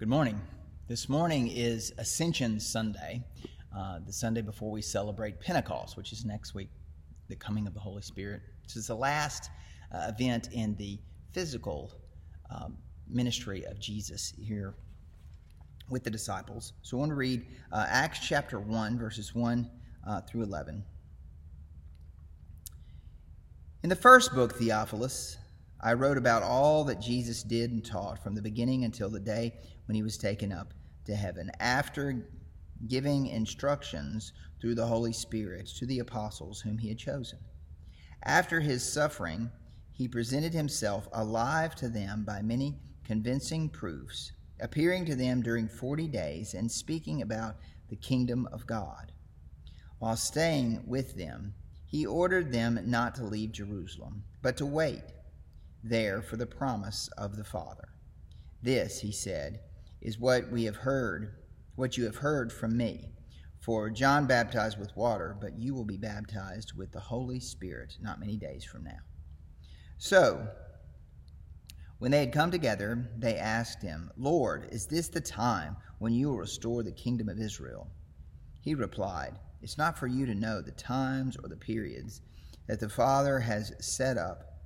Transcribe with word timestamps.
Good 0.00 0.08
morning. 0.08 0.40
This 0.88 1.08
morning 1.08 1.46
is 1.46 1.92
Ascension 1.98 2.58
Sunday, 2.58 3.22
uh, 3.72 4.00
the 4.04 4.12
Sunday 4.12 4.40
before 4.40 4.72
we 4.72 4.82
celebrate 4.82 5.38
Pentecost, 5.38 5.96
which 5.96 6.12
is 6.12 6.24
next 6.24 6.52
week, 6.52 6.68
the 7.28 7.36
coming 7.36 7.68
of 7.68 7.74
the 7.74 7.80
Holy 7.80 8.02
Spirit. 8.02 8.42
This 8.64 8.74
is 8.74 8.88
the 8.88 8.96
last 8.96 9.50
uh, 9.92 10.10
event 10.12 10.48
in 10.50 10.74
the 10.74 10.98
physical 11.32 11.92
um, 12.50 12.76
ministry 13.08 13.62
of 13.66 13.78
Jesus 13.78 14.34
here 14.36 14.74
with 15.88 16.02
the 16.02 16.10
disciples. 16.10 16.72
So 16.82 16.96
I 16.96 17.00
want 17.00 17.10
to 17.10 17.14
read 17.14 17.46
uh, 17.70 17.86
Acts 17.88 18.18
chapter 18.18 18.58
1, 18.58 18.98
verses 18.98 19.32
1 19.32 19.70
uh, 20.08 20.22
through 20.22 20.42
11. 20.42 20.82
In 23.84 23.88
the 23.88 23.94
first 23.94 24.34
book, 24.34 24.56
Theophilus, 24.56 25.38
I 25.80 25.92
wrote 25.92 26.16
about 26.16 26.42
all 26.42 26.82
that 26.84 27.00
Jesus 27.00 27.44
did 27.44 27.70
and 27.70 27.84
taught 27.84 28.20
from 28.22 28.34
the 28.34 28.42
beginning 28.42 28.84
until 28.84 29.08
the 29.08 29.20
day 29.20 29.52
when 29.86 29.94
he 29.94 30.02
was 30.02 30.16
taken 30.16 30.52
up 30.52 30.72
to 31.04 31.14
heaven, 31.14 31.50
after 31.60 32.26
giving 32.88 33.26
instructions 33.26 34.32
through 34.60 34.74
the 34.74 34.86
Holy 34.86 35.12
Spirit 35.12 35.66
to 35.66 35.86
the 35.86 35.98
apostles 35.98 36.60
whom 36.60 36.78
he 36.78 36.88
had 36.88 36.98
chosen. 36.98 37.38
After 38.22 38.60
his 38.60 38.82
suffering, 38.82 39.50
he 39.92 40.08
presented 40.08 40.54
himself 40.54 41.08
alive 41.12 41.74
to 41.76 41.88
them 41.88 42.24
by 42.24 42.42
many 42.42 42.78
convincing 43.04 43.68
proofs, 43.68 44.32
appearing 44.60 45.04
to 45.04 45.14
them 45.14 45.42
during 45.42 45.68
forty 45.68 46.08
days 46.08 46.54
and 46.54 46.70
speaking 46.70 47.22
about 47.22 47.56
the 47.88 47.96
kingdom 47.96 48.48
of 48.50 48.66
God. 48.66 49.12
While 49.98 50.16
staying 50.16 50.82
with 50.86 51.16
them, 51.16 51.54
he 51.84 52.06
ordered 52.06 52.52
them 52.52 52.80
not 52.84 53.14
to 53.16 53.24
leave 53.24 53.52
Jerusalem, 53.52 54.24
but 54.42 54.56
to 54.56 54.66
wait 54.66 55.02
there 55.82 56.22
for 56.22 56.36
the 56.36 56.46
promise 56.46 57.08
of 57.18 57.36
the 57.36 57.44
Father. 57.44 57.88
This, 58.62 59.00
he 59.00 59.12
said, 59.12 59.60
is 60.04 60.18
what 60.18 60.52
we 60.52 60.64
have 60.64 60.76
heard, 60.76 61.34
what 61.74 61.96
you 61.96 62.04
have 62.04 62.16
heard 62.16 62.52
from 62.52 62.76
me. 62.76 63.10
For 63.60 63.88
John 63.88 64.26
baptized 64.26 64.78
with 64.78 64.94
water, 64.94 65.36
but 65.40 65.58
you 65.58 65.74
will 65.74 65.86
be 65.86 65.96
baptized 65.96 66.74
with 66.76 66.92
the 66.92 67.00
Holy 67.00 67.40
Spirit 67.40 67.96
not 68.00 68.20
many 68.20 68.36
days 68.36 68.62
from 68.62 68.84
now. 68.84 69.00
So, 69.96 70.46
when 71.98 72.10
they 72.10 72.20
had 72.20 72.32
come 72.32 72.50
together, 72.50 73.08
they 73.16 73.36
asked 73.36 73.80
him, 73.80 74.10
Lord, 74.18 74.68
is 74.70 74.86
this 74.86 75.08
the 75.08 75.22
time 75.22 75.76
when 75.98 76.12
you 76.12 76.28
will 76.28 76.36
restore 76.36 76.82
the 76.82 76.92
kingdom 76.92 77.30
of 77.30 77.40
Israel? 77.40 77.88
He 78.60 78.74
replied, 78.74 79.38
It's 79.62 79.78
not 79.78 79.96
for 79.96 80.06
you 80.06 80.26
to 80.26 80.34
know 80.34 80.60
the 80.60 80.72
times 80.72 81.38
or 81.42 81.48
the 81.48 81.56
periods 81.56 82.20
that 82.66 82.80
the 82.80 82.88
Father 82.90 83.38
has 83.38 83.72
set 83.80 84.18
up 84.18 84.60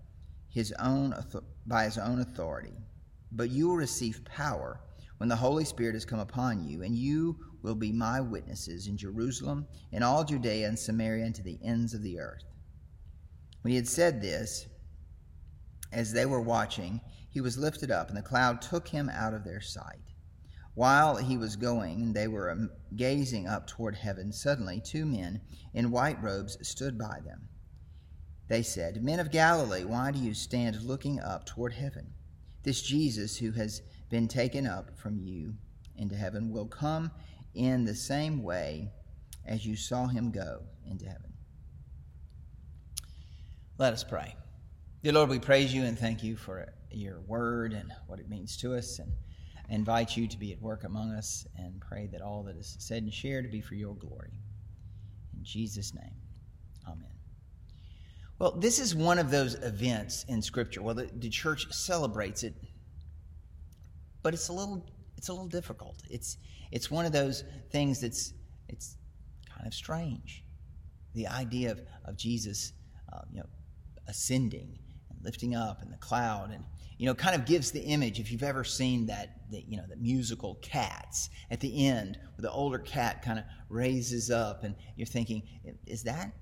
his 0.49 0.73
own 0.81 1.15
by 1.67 1.85
his 1.85 1.99
own 1.99 2.21
authority, 2.21 2.75
but 3.31 3.51
you 3.51 3.69
will 3.69 3.77
receive 3.77 4.25
power 4.25 4.81
when 5.19 5.29
the 5.29 5.37
Holy 5.37 5.65
Spirit 5.65 5.95
has 5.95 6.05
come 6.05 6.21
upon 6.21 6.67
you, 6.67 6.83
and 6.83 6.97
you 6.97 7.39
will 7.63 7.75
be 7.75 7.93
my 7.93 8.21
witnesses 8.21 8.87
in 8.87 8.97
Jerusalem, 8.97 9.67
in 9.93 10.03
all 10.03 10.25
Judea 10.25 10.67
and 10.67 10.79
Samaria, 10.79 11.27
and 11.27 11.35
to 11.35 11.43
the 11.43 11.59
ends 11.63 11.93
of 11.93 12.03
the 12.03 12.19
earth. 12.19 12.45
When 13.63 13.71
he 13.71 13.77
had 13.77 13.89
said 13.89 14.23
this, 14.23 14.67
as 15.93 16.13
they 16.13 16.27
were 16.27 16.41
watching, 16.41 17.01
he 17.29 17.41
was 17.41 17.59
lifted 17.59 17.91
up, 17.91 18.09
and 18.09 18.17
the 18.17 18.23
cloud 18.23 18.63
took 18.63 18.89
him 18.89 19.09
out 19.09 19.35
of 19.35 19.45
their 19.45 19.61
sight. 19.61 20.15
While 20.75 21.17
he 21.17 21.37
was 21.37 21.57
going, 21.57 22.13
they 22.13 22.29
were 22.29 22.51
um, 22.51 22.71
gazing 22.95 23.49
up 23.49 23.67
toward 23.67 23.97
heaven, 23.97 24.33
suddenly 24.33 24.81
two 24.81 25.05
men 25.05 25.41
in 25.75 25.91
white 25.91 26.23
robes 26.23 26.57
stood 26.67 26.97
by 26.97 27.19
them. 27.25 27.49
They 28.49 28.63
said, 28.63 29.03
Men 29.03 29.19
of 29.19 29.33
Galilee, 29.33 29.85
why 29.85 30.13
do 30.13 30.21
you 30.21 30.35
stand 30.35 30.81
looking 30.83 31.19
up 31.21 31.45
toward 31.45 31.73
heaven? 31.73 32.15
This 32.63 32.81
Jesus 32.81 33.39
who 33.39 33.51
has 33.53 33.83
been 34.09 34.29
taken 34.29 34.67
up 34.67 34.99
from 34.99 35.19
you 35.19 35.55
into 35.97 36.15
heaven 36.15 36.51
will 36.51 36.67
come 36.67 37.11
in 37.55 37.85
the 37.85 37.95
same 37.95 38.43
way 38.43 38.91
as 39.45 39.67
you 39.67 39.77
saw 39.77 40.07
him 40.07 40.31
go 40.31 40.63
into 40.89 41.07
heaven. 41.07 41.33
Let 43.79 43.93
us 43.93 44.05
pray. 44.05 44.35
Dear 45.03 45.13
Lord, 45.13 45.31
we 45.31 45.39
praise 45.39 45.73
you 45.73 45.85
and 45.85 45.99
thank 45.99 46.23
you 46.23 46.37
for 46.37 46.73
your 46.91 47.21
word 47.21 47.73
and 47.73 47.93
what 48.07 48.19
it 48.19 48.29
means 48.29 48.57
to 48.59 48.75
us, 48.75 48.99
and 48.99 49.13
invite 49.69 50.17
you 50.17 50.27
to 50.27 50.39
be 50.39 50.53
at 50.53 50.61
work 50.61 50.85
among 50.85 51.13
us, 51.13 51.47
and 51.57 51.81
pray 51.81 52.09
that 52.13 52.21
all 52.21 52.43
that 52.45 52.57
is 52.57 52.77
said 52.79 53.03
and 53.03 53.13
shared 53.13 53.51
be 53.51 53.61
for 53.61 53.75
your 53.75 53.95
glory. 53.95 54.33
In 55.37 55.45
Jesus' 55.45 55.95
name, 55.95 56.17
amen. 56.87 57.11
Well, 58.39 58.53
this 58.53 58.79
is 58.79 58.95
one 58.95 59.19
of 59.19 59.31
those 59.31 59.55
events 59.55 60.25
in 60.29 60.43
Scripture. 60.43 60.83
Well, 60.83 60.95
the, 60.95 61.11
the 61.15 61.29
church 61.29 61.73
celebrates 61.73 62.43
it 62.43 62.55
but 64.29 64.35
it's 64.35 64.49
a 64.49 64.53
little 64.53 64.85
it's 65.17 65.29
a 65.29 65.33
little 65.33 65.49
difficult. 65.49 66.03
It's 66.11 66.37
it's 66.71 66.91
one 66.91 67.07
of 67.07 67.13
those 67.13 67.45
things 67.71 67.99
that's 67.99 68.35
it's 68.69 68.99
kind 69.49 69.67
of 69.67 69.73
strange. 69.73 70.45
The 71.15 71.27
idea 71.29 71.73
of, 71.73 71.81
of 72.05 72.15
Jesus, 72.19 72.75
uh, 73.11 73.21
you 73.33 73.39
know, 73.39 73.47
ascending 74.07 74.79
and 75.09 75.19
lifting 75.25 75.55
up 75.55 75.83
in 75.83 75.91
the 75.91 75.97
cloud, 75.97 76.51
and 76.51 76.63
you 76.99 77.07
know, 77.07 77.15
kind 77.15 77.35
of 77.35 77.47
gives 77.47 77.71
the 77.71 77.81
image. 77.81 78.21
If 78.21 78.31
you've 78.31 78.43
ever 78.43 78.65
seen 78.65 79.07
that, 79.07 79.51
the, 79.51 79.65
you 79.67 79.79
know, 79.79 79.85
the 79.89 79.97
musical 79.97 80.57
Cats 80.57 81.31
at 81.51 81.61
the 81.61 81.87
end, 81.87 82.19
where 82.37 82.43
the 82.43 82.53
older 82.53 82.79
cat 82.79 83.23
kind 83.23 83.39
of 83.39 83.47
raises 83.71 84.31
up, 84.31 84.63
and 84.63 84.75
you're 84.97 85.07
thinking, 85.07 85.43
is 85.87 86.03
that 86.03 86.33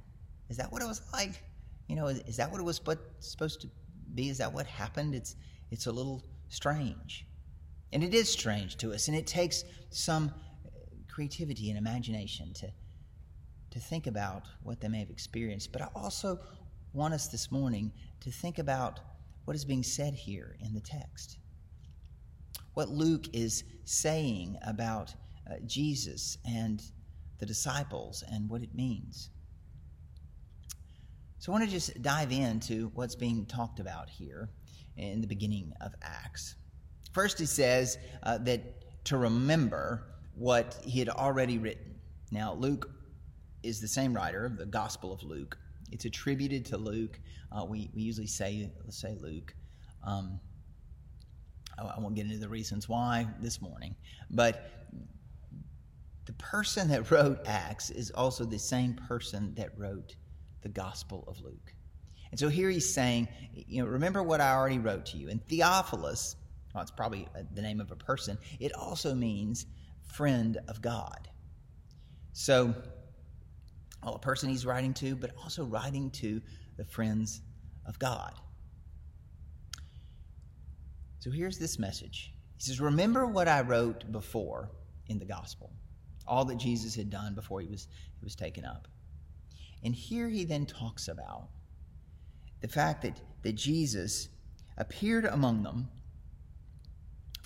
is 0.49 0.57
that 0.57 0.73
what 0.73 0.83
it 0.83 0.89
was 0.89 1.03
like? 1.13 1.41
You 1.87 1.95
know, 1.95 2.09
is, 2.09 2.19
is 2.27 2.37
that 2.39 2.51
what 2.51 2.61
it 2.61 2.65
was 2.65 2.81
supposed 3.21 3.61
to 3.61 3.69
be? 4.17 4.29
Is 4.29 4.39
that 4.39 4.53
what 4.53 4.67
happened? 4.67 5.15
It's 5.15 5.37
it's 5.71 5.87
a 5.87 5.93
little 5.93 6.25
strange. 6.49 7.29
And 7.93 8.03
it 8.03 8.15
is 8.15 8.31
strange 8.31 8.77
to 8.79 8.93
us, 8.93 9.09
and 9.09 9.17
it 9.17 9.27
takes 9.27 9.65
some 9.91 10.33
creativity 11.09 11.71
and 11.71 11.79
imagination 11.79 12.53
to, 12.55 12.71
to 13.71 13.79
think 13.79 14.07
about 14.07 14.43
what 14.63 14.81
they 14.81 14.89
may 14.89 14.99
have 15.01 15.11
experienced. 15.11 15.73
But 15.73 15.83
I 15.83 15.89
also 15.95 16.39
want 16.93 17.15
us 17.15 17.29
this 17.29 17.51
morning 17.51 17.93
to 18.21 18.31
think 18.31 18.59
about 18.59 19.01
what 19.45 19.55
is 19.55 19.65
being 19.65 19.83
said 19.83 20.15
here 20.15 20.57
in 20.61 20.75
the 20.75 20.81
text. 20.81 21.39
What 22.75 22.89
Luke 22.91 23.27
is 23.33 23.65
saying 23.85 24.59
about 24.67 25.15
uh, 25.51 25.55
Jesus 25.65 26.37
and 26.45 26.83
the 27.39 27.47
disciples 27.47 28.25
and 28.31 28.51
what 28.51 28.63
it 28.63 28.75
means. 28.75 29.31
So 31.39 31.53
I 31.53 31.59
want 31.59 31.65
to 31.65 31.71
just 31.71 32.03
dive 32.03 32.33
into 32.33 32.91
what's 32.95 33.15
being 33.15 33.47
talked 33.47 33.79
about 33.79 34.11
here 34.11 34.51
in 34.97 35.21
the 35.21 35.27
beginning 35.27 35.73
of 35.81 35.95
Acts. 36.03 36.57
First, 37.17 37.39
he 37.39 37.47
says 37.47 37.97
uh, 38.25 38.37
that 38.41 38.61
to 39.05 39.17
remember 39.17 40.03
what 40.35 40.79
he 40.85 40.99
had 40.99 41.09
already 41.09 41.57
written. 41.57 41.95
Now, 42.31 42.53
Luke 42.53 42.91
is 43.63 43.81
the 43.81 43.89
same 43.89 44.13
writer 44.13 44.45
of 44.45 44.59
the 44.59 44.67
Gospel 44.67 45.15
of 45.15 45.23
Luke. 45.23 45.57
It's 45.91 46.05
attributed 46.05 46.67
to 46.67 46.77
Luke. 46.77 47.19
Uh, 47.51 47.65
we, 47.65 47.89
we 47.95 48.03
usually 48.03 48.27
say, 48.27 48.71
let's 48.85 49.01
say 49.01 49.17
Luke. 49.19 49.55
Um, 50.05 50.39
I, 51.79 51.85
I 51.87 52.01
won't 52.01 52.17
get 52.17 52.27
into 52.27 52.37
the 52.37 52.51
reasons 52.51 52.87
why 52.87 53.27
this 53.41 53.63
morning, 53.63 53.97
but 54.31 54.71
the 56.27 56.35
person 56.35 56.87
that 56.89 57.11
wrote 57.11 57.39
Acts 57.47 57.89
is 57.89 58.11
also 58.11 58.45
the 58.45 58.59
same 58.59 58.93
person 58.93 59.55
that 59.55 59.71
wrote 59.79 60.17
the 60.61 60.69
Gospel 60.69 61.25
of 61.27 61.41
Luke. 61.41 61.73
And 62.31 62.39
so 62.39 62.51
here 62.51 62.69
he's 62.69 62.93
saying, 62.93 63.27
you 63.55 63.83
know, 63.83 63.89
remember 63.89 64.23
what 64.23 64.43
I 64.43 64.53
already 64.53 64.81
wrote 64.81 65.07
to 65.07 65.17
you. 65.17 65.31
And 65.31 65.43
Theophilus, 65.49 66.37
well, 66.77 66.83
it's 66.83 66.91
probably 66.91 67.27
uh, 67.35 67.41
the 67.55 67.63
name 67.63 67.81
of 67.81 67.91
a 67.91 67.97
person, 67.97 68.37
it 68.61 68.71
also 68.75 69.15
means 69.15 69.65
friend 70.13 70.59
of 70.69 70.83
God. 70.83 71.31
So, 72.35 72.75
well, 74.05 74.17
a 74.17 74.19
person 74.19 74.51
he's 74.51 74.67
writing 74.67 74.93
to, 74.95 75.17
but 75.17 75.31
also 75.43 75.65
writing 75.65 76.11
to 76.11 76.43
the 76.77 76.85
friends 76.85 77.41
of 77.87 77.99
God. 77.99 78.35
So 81.19 81.31
here's 81.31 81.59
this 81.59 81.79
message. 81.79 82.35
He 82.59 82.65
says, 82.65 82.79
Remember 82.79 83.27
what 83.27 83.49
I 83.49 83.63
wrote 83.63 84.13
before 84.13 84.71
in 85.09 85.19
the 85.19 85.25
gospel, 85.25 85.73
all 86.27 86.45
that 86.45 86.59
Jesus 86.59 86.95
had 86.95 87.09
done 87.09 87.35
before 87.35 87.63
he 87.63 87.69
was, 87.69 87.89
he 88.19 88.25
was 88.25 88.37
taken 88.37 88.67
up. 88.67 88.87
And 89.83 89.95
here 89.95 90.29
he 90.29 90.45
then 90.45 90.67
talks 90.67 91.09
about 91.09 91.49
the 92.61 92.69
fact 92.69 93.01
that, 93.01 93.19
that 93.45 93.55
Jesus 93.55 94.29
appeared 94.77 95.25
among 95.25 95.63
them 95.63 95.89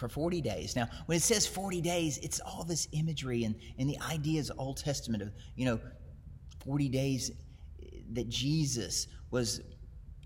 for 0.01 0.09
40 0.09 0.41
days. 0.41 0.75
Now, 0.75 0.89
when 1.07 1.17
it 1.17 1.23
says 1.23 1.47
40 1.47 1.83
days, 1.83 2.17
it's 2.19 2.41
all 2.41 2.65
this 2.65 2.89
imagery 2.93 3.45
and, 3.45 3.55
and 3.79 3.89
the 3.89 3.99
ideas 4.01 4.51
Old 4.57 4.79
Testament 4.79 5.23
of, 5.23 5.31
you 5.57 5.67
know, 5.67 5.79
40 6.65 6.89
days 6.89 7.31
that 8.13 8.29
Jesus 8.31 9.07
was 9.31 9.61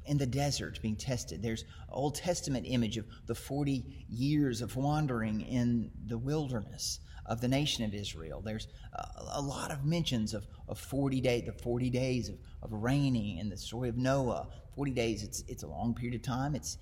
in 0.06 0.17
the 0.17 0.26
desert 0.26 0.81
being 0.81 0.94
tested. 0.94 1.43
There's 1.43 1.65
Old 1.88 2.15
Testament 2.15 2.67
image 2.69 2.99
of 2.99 3.06
the 3.26 3.35
40 3.35 4.06
years 4.09 4.62
of 4.62 4.76
wandering 4.76 5.41
in 5.41 5.91
the 6.06 6.19
wilderness 6.19 7.00
of 7.27 7.41
the 7.41 7.49
nation 7.49 7.85
of 7.85 7.94
Israel. 7.94 8.43
There's 8.44 8.69
a, 8.93 9.06
a 9.32 9.41
lot 9.41 9.73
of 9.73 9.85
mentions 9.85 10.35
of, 10.35 10.47
of 10.69 10.79
40 10.79 11.20
days, 11.20 11.47
the 11.47 11.53
40 11.53 11.91
days 11.91 12.29
of, 12.29 12.37
of 12.62 12.73
raining 12.73 13.41
and 13.41 13.50
the 13.50 13.56
story 13.56 13.88
of 13.88 13.97
Noah. 13.97 14.47
40 14.77 14.93
days, 14.93 15.25
it's, 15.25 15.43
it's 15.49 15.65
a 15.65 15.69
long 15.69 15.94
period 15.94 16.15
of 16.15 16.23
time. 16.23 16.55
It's 16.55 16.79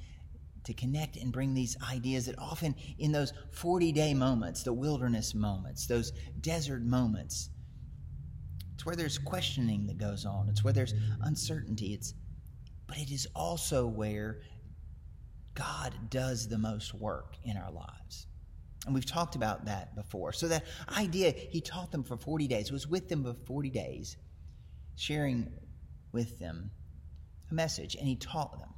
to 0.65 0.75
connect 0.75 1.17
and 1.17 1.33
bring 1.33 1.55
these 1.55 1.77
ideas 1.91 2.27
that 2.27 2.39
often 2.39 2.75
in 2.99 3.13
those 3.13 3.33
40 3.51 3.93
day 3.93 4.15
moments, 4.15 4.63
the 4.63 4.73
wilderness 4.73 5.35
moments, 5.35 5.87
those 5.87 6.13
desert 6.41 6.83
moments, 6.83 7.51
it's 8.75 8.87
where 8.87 8.97
there's 8.97 9.19
questioning 9.19 9.87
that 9.87 9.99
goes 9.99 10.25
on. 10.25 10.49
It's 10.49 10.65
where 10.65 10.73
there's 10.73 10.95
uncertainty. 11.23 11.95
It's, 11.95 12.15
but 12.87 12.99
it 12.99 13.11
is 13.11 13.27
also 13.35 13.87
where 13.87 14.41
God 15.55 15.95
does 16.11 16.49
the 16.49 16.59
most 16.59 16.95
work 16.95 17.37
in 17.45 17.57
our 17.57 17.71
lives. 17.71 18.27
And 18.87 18.95
we've 18.95 19.07
talked 19.07 19.37
about 19.37 19.67
that 19.67 19.95
before. 19.95 20.33
So 20.33 20.49
that 20.49 20.65
idea, 20.97 21.31
he 21.31 21.61
taught 21.61 21.93
them 21.93 22.03
for 22.03 22.17
40 22.17 22.49
days, 22.49 22.73
was 22.73 22.89
with 22.89 23.09
them 23.09 23.23
for 23.23 23.35
40 23.47 23.71
days, 23.71 24.17
sharing 24.97 25.53
with 26.11 26.39
them 26.39 26.71
a 27.51 27.55
message, 27.55 27.95
and 27.95 28.09
he 28.09 28.17
taught 28.17 28.59
them. 28.59 28.71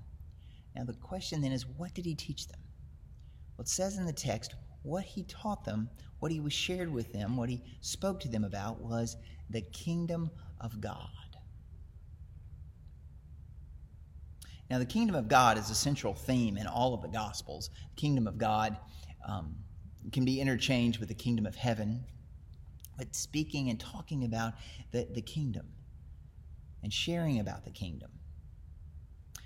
Now 0.75 0.85
the 0.85 0.94
question 0.94 1.41
then 1.41 1.53
is, 1.53 1.67
what 1.67 1.94
did 1.94 2.05
he 2.05 2.15
teach 2.15 2.49
them? 2.49 2.61
Well, 3.56 3.62
it 3.62 3.69
says 3.69 3.97
in 3.97 4.06
the 4.06 4.12
text, 4.12 4.55
what 4.82 5.05
he 5.05 5.23
taught 5.25 5.65
them, 5.65 5.88
what 6.19 6.32
he 6.32 6.41
was 6.41 6.53
shared 6.53 6.93
with 6.93 7.12
them, 7.12 7.37
what 7.37 7.49
he 7.49 7.62
spoke 7.81 8.21
to 8.21 8.29
them 8.29 8.44
about 8.44 8.81
was 8.81 9.17
the 9.50 9.62
kingdom 9.62 10.31
of 10.61 10.81
God. 10.81 11.09
Now, 14.71 14.79
the 14.79 14.87
kingdom 14.87 15.15
of 15.15 15.29
God 15.29 15.59
is 15.59 15.71
a 15.71 15.75
central 15.75 16.15
theme 16.15 16.56
in 16.56 16.67
all 16.67 16.94
of 16.94 17.03
the 17.03 17.09
Gospels. 17.09 17.70
The 17.94 18.00
kingdom 18.00 18.27
of 18.27 18.38
God 18.38 18.77
um, 19.27 19.56
can 20.11 20.25
be 20.25 20.41
interchanged 20.41 20.99
with 20.99 21.09
the 21.09 21.15
kingdom 21.15 21.47
of 21.47 21.55
heaven, 21.55 22.05
but 22.97 23.15
speaking 23.15 23.69
and 23.70 23.79
talking 23.79 24.25
about 24.25 24.55
the, 24.91 25.06
the 25.12 25.23
kingdom 25.23 25.69
and 26.82 26.93
sharing 26.93 27.41
about 27.41 27.65
the 27.65 27.70
kingdom. 27.70 28.11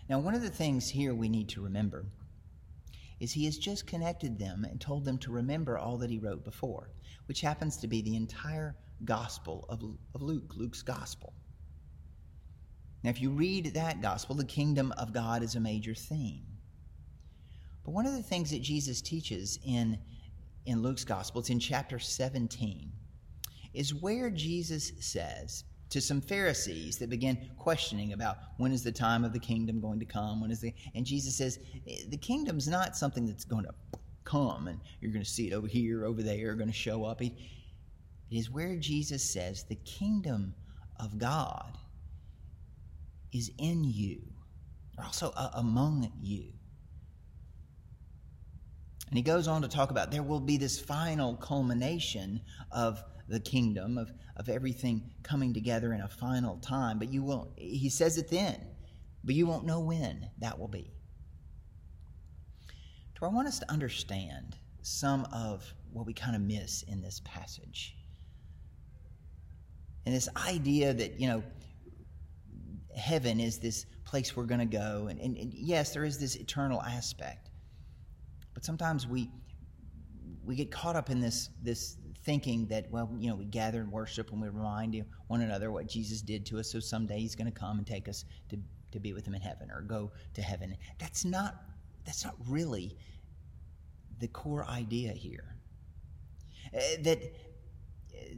Now, 0.08 0.18
one 0.18 0.34
of 0.34 0.42
the 0.42 0.50
things 0.50 0.88
here 0.88 1.14
we 1.14 1.28
need 1.28 1.50
to 1.50 1.62
remember 1.62 2.06
is 3.20 3.32
he 3.32 3.44
has 3.44 3.58
just 3.58 3.86
connected 3.86 4.38
them 4.38 4.64
and 4.64 4.80
told 4.80 5.04
them 5.04 5.18
to 5.18 5.32
remember 5.32 5.76
all 5.76 5.98
that 5.98 6.10
he 6.10 6.18
wrote 6.18 6.44
before, 6.44 6.90
which 7.26 7.40
happens 7.40 7.76
to 7.78 7.88
be 7.88 8.00
the 8.00 8.16
entire 8.16 8.76
gospel 9.04 9.66
of, 9.68 9.82
of 10.14 10.22
Luke, 10.22 10.54
Luke's 10.56 10.82
gospel. 10.82 11.34
Now, 13.02 13.10
if 13.10 13.20
you 13.20 13.30
read 13.30 13.74
that 13.74 14.00
gospel, 14.00 14.34
the 14.34 14.44
kingdom 14.44 14.92
of 14.98 15.12
God 15.12 15.42
is 15.42 15.56
a 15.56 15.60
major 15.60 15.94
theme. 15.94 16.46
But 17.84 17.92
one 17.92 18.06
of 18.06 18.14
the 18.14 18.22
things 18.22 18.50
that 18.50 18.62
Jesus 18.62 19.00
teaches 19.00 19.58
in, 19.64 19.98
in 20.66 20.82
Luke's 20.82 21.04
gospel, 21.04 21.40
it's 21.40 21.50
in 21.50 21.60
chapter 21.60 21.98
17, 21.98 22.92
is 23.74 23.94
where 23.94 24.30
Jesus 24.30 24.92
says 25.00 25.64
to 25.90 26.00
some 26.00 26.20
Pharisees 26.20 26.98
that 26.98 27.08
begin 27.08 27.50
questioning 27.56 28.12
about 28.12 28.36
when 28.58 28.72
is 28.72 28.82
the 28.82 28.92
time 28.92 29.24
of 29.24 29.32
the 29.32 29.38
kingdom 29.38 29.80
going 29.80 29.98
to 29.98 30.04
come? 30.04 30.40
When 30.40 30.50
is 30.50 30.60
the 30.60 30.74
and 30.94 31.06
Jesus 31.06 31.36
says 31.36 31.58
the 32.08 32.18
kingdom's 32.18 32.68
not 32.68 32.96
something 32.96 33.26
that's 33.26 33.44
going 33.44 33.64
to 33.64 33.74
come 34.28 34.68
and 34.68 34.78
you're 35.00 35.12
going 35.12 35.24
to 35.24 35.30
see 35.30 35.48
it 35.48 35.54
over 35.54 35.66
here, 35.66 36.04
over 36.04 36.22
there, 36.22 36.54
going 36.54 36.68
to 36.68 36.74
show 36.74 37.04
up. 37.04 37.22
It 37.22 37.32
is 38.30 38.50
where 38.50 38.76
Jesus 38.76 39.22
says 39.22 39.64
the 39.64 39.76
kingdom 39.76 40.54
of 41.00 41.18
God 41.18 41.78
is 43.32 43.50
in 43.58 43.84
you, 43.84 44.20
or 44.96 45.04
also 45.04 45.32
uh, 45.36 45.50
among 45.54 46.10
you. 46.20 46.52
And 49.08 49.16
he 49.16 49.22
goes 49.22 49.48
on 49.48 49.62
to 49.62 49.68
talk 49.68 49.90
about 49.90 50.10
there 50.10 50.22
will 50.22 50.40
be 50.40 50.58
this 50.58 50.78
final 50.78 51.34
culmination 51.36 52.42
of 52.70 53.02
the 53.28 53.40
kingdom, 53.40 53.98
of, 53.98 54.10
of 54.36 54.48
everything 54.48 55.10
coming 55.22 55.52
together 55.52 55.92
in 55.92 56.00
a 56.00 56.08
final 56.08 56.56
time. 56.58 56.98
But 56.98 57.12
you 57.12 57.22
will, 57.22 57.52
he 57.56 57.88
says 57.88 58.18
it 58.18 58.28
then, 58.28 58.58
but 59.24 59.34
you 59.34 59.46
won't 59.46 59.66
know 59.66 59.80
when 59.80 60.30
that 60.38 60.58
will 60.58 60.68
be. 60.68 60.90
Do 63.18 63.26
I 63.26 63.28
want 63.28 63.48
us 63.48 63.58
to 63.58 63.70
understand 63.70 64.56
some 64.88 65.26
of 65.32 65.74
what 65.92 66.06
we 66.06 66.14
kind 66.14 66.34
of 66.34 66.42
miss 66.42 66.82
in 66.82 67.02
this 67.02 67.20
passage. 67.24 67.94
And 70.06 70.14
this 70.14 70.28
idea 70.36 70.94
that, 70.94 71.20
you 71.20 71.28
know, 71.28 71.42
heaven 72.96 73.40
is 73.40 73.58
this 73.58 73.86
place 74.04 74.34
we're 74.34 74.44
going 74.44 74.60
to 74.60 74.76
go. 74.76 75.08
And, 75.08 75.20
and, 75.20 75.36
and, 75.36 75.52
yes, 75.52 75.92
there 75.92 76.04
is 76.04 76.18
this 76.18 76.36
eternal 76.36 76.82
aspect. 76.82 77.50
But 78.54 78.64
sometimes 78.64 79.06
we 79.06 79.30
we 80.44 80.56
get 80.56 80.70
caught 80.70 80.96
up 80.96 81.10
in 81.10 81.20
this 81.20 81.50
this 81.62 81.96
thinking 82.28 82.66
that 82.66 82.90
well, 82.90 83.10
you 83.18 83.30
know, 83.30 83.36
we 83.36 83.46
gather 83.46 83.80
and 83.80 83.90
worship 83.90 84.32
and 84.32 84.42
we 84.42 84.48
remind 84.48 85.02
one 85.28 85.40
another 85.40 85.72
what 85.72 85.88
Jesus 85.88 86.20
did 86.20 86.44
to 86.44 86.58
us. 86.58 86.70
So 86.70 86.78
someday 86.78 87.20
He's 87.20 87.34
going 87.34 87.50
to 87.50 87.58
come 87.58 87.78
and 87.78 87.86
take 87.86 88.06
us 88.06 88.26
to 88.50 88.58
to 88.92 89.00
be 89.00 89.14
with 89.14 89.26
Him 89.26 89.34
in 89.34 89.40
heaven 89.40 89.70
or 89.70 89.80
go 89.80 90.12
to 90.34 90.42
heaven. 90.42 90.76
That's 90.98 91.24
not 91.24 91.54
that's 92.04 92.26
not 92.26 92.34
really 92.46 92.98
the 94.20 94.28
core 94.28 94.66
idea 94.66 95.12
here. 95.12 95.56
Uh, 96.74 97.00
that 97.00 97.18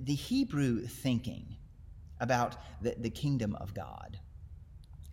the 0.04 0.14
Hebrew 0.14 0.82
thinking 0.86 1.56
about 2.20 2.58
the, 2.80 2.94
the 2.96 3.10
kingdom 3.10 3.56
of 3.56 3.74
God 3.74 4.20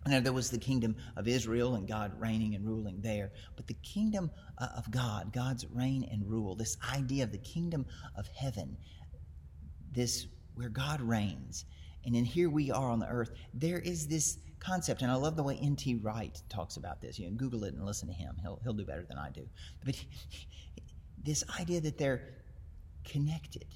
now, 0.08 0.20
there 0.20 0.32
was 0.32 0.50
the 0.50 0.58
kingdom 0.58 0.96
of 1.16 1.28
Israel 1.28 1.74
and 1.74 1.86
God 1.86 2.12
reigning 2.20 2.54
and 2.54 2.66
ruling 2.66 3.00
there. 3.00 3.30
But 3.56 3.66
the 3.66 3.74
kingdom 3.74 4.30
uh, 4.58 4.68
of 4.76 4.90
God, 4.90 5.32
God's 5.32 5.66
reign 5.66 6.08
and 6.10 6.28
rule, 6.28 6.54
this 6.54 6.76
idea 6.94 7.24
of 7.24 7.32
the 7.32 7.38
kingdom 7.38 7.86
of 8.16 8.26
heaven, 8.28 8.76
this 9.92 10.26
where 10.54 10.68
God 10.68 11.00
reigns, 11.00 11.64
and 12.04 12.14
then 12.14 12.24
here 12.24 12.50
we 12.50 12.70
are 12.70 12.90
on 12.90 12.98
the 12.98 13.08
earth, 13.08 13.30
there 13.54 13.78
is 13.78 14.06
this 14.08 14.38
concept, 14.60 15.02
and 15.02 15.10
I 15.10 15.14
love 15.14 15.36
the 15.36 15.42
way 15.42 15.58
N.T. 15.60 15.96
Wright 15.96 16.36
talks 16.48 16.76
about 16.76 17.00
this. 17.00 17.18
You 17.18 17.26
can 17.26 17.36
Google 17.36 17.64
it 17.64 17.74
and 17.74 17.84
listen 17.84 18.08
to 18.08 18.14
him. 18.14 18.36
He'll, 18.40 18.58
he'll 18.62 18.72
do 18.72 18.84
better 18.84 19.04
than 19.08 19.18
I 19.18 19.30
do. 19.30 19.46
But 19.84 19.94
this 21.22 21.44
idea 21.60 21.80
that 21.80 21.98
they're 21.98 22.22
connected, 23.04 23.66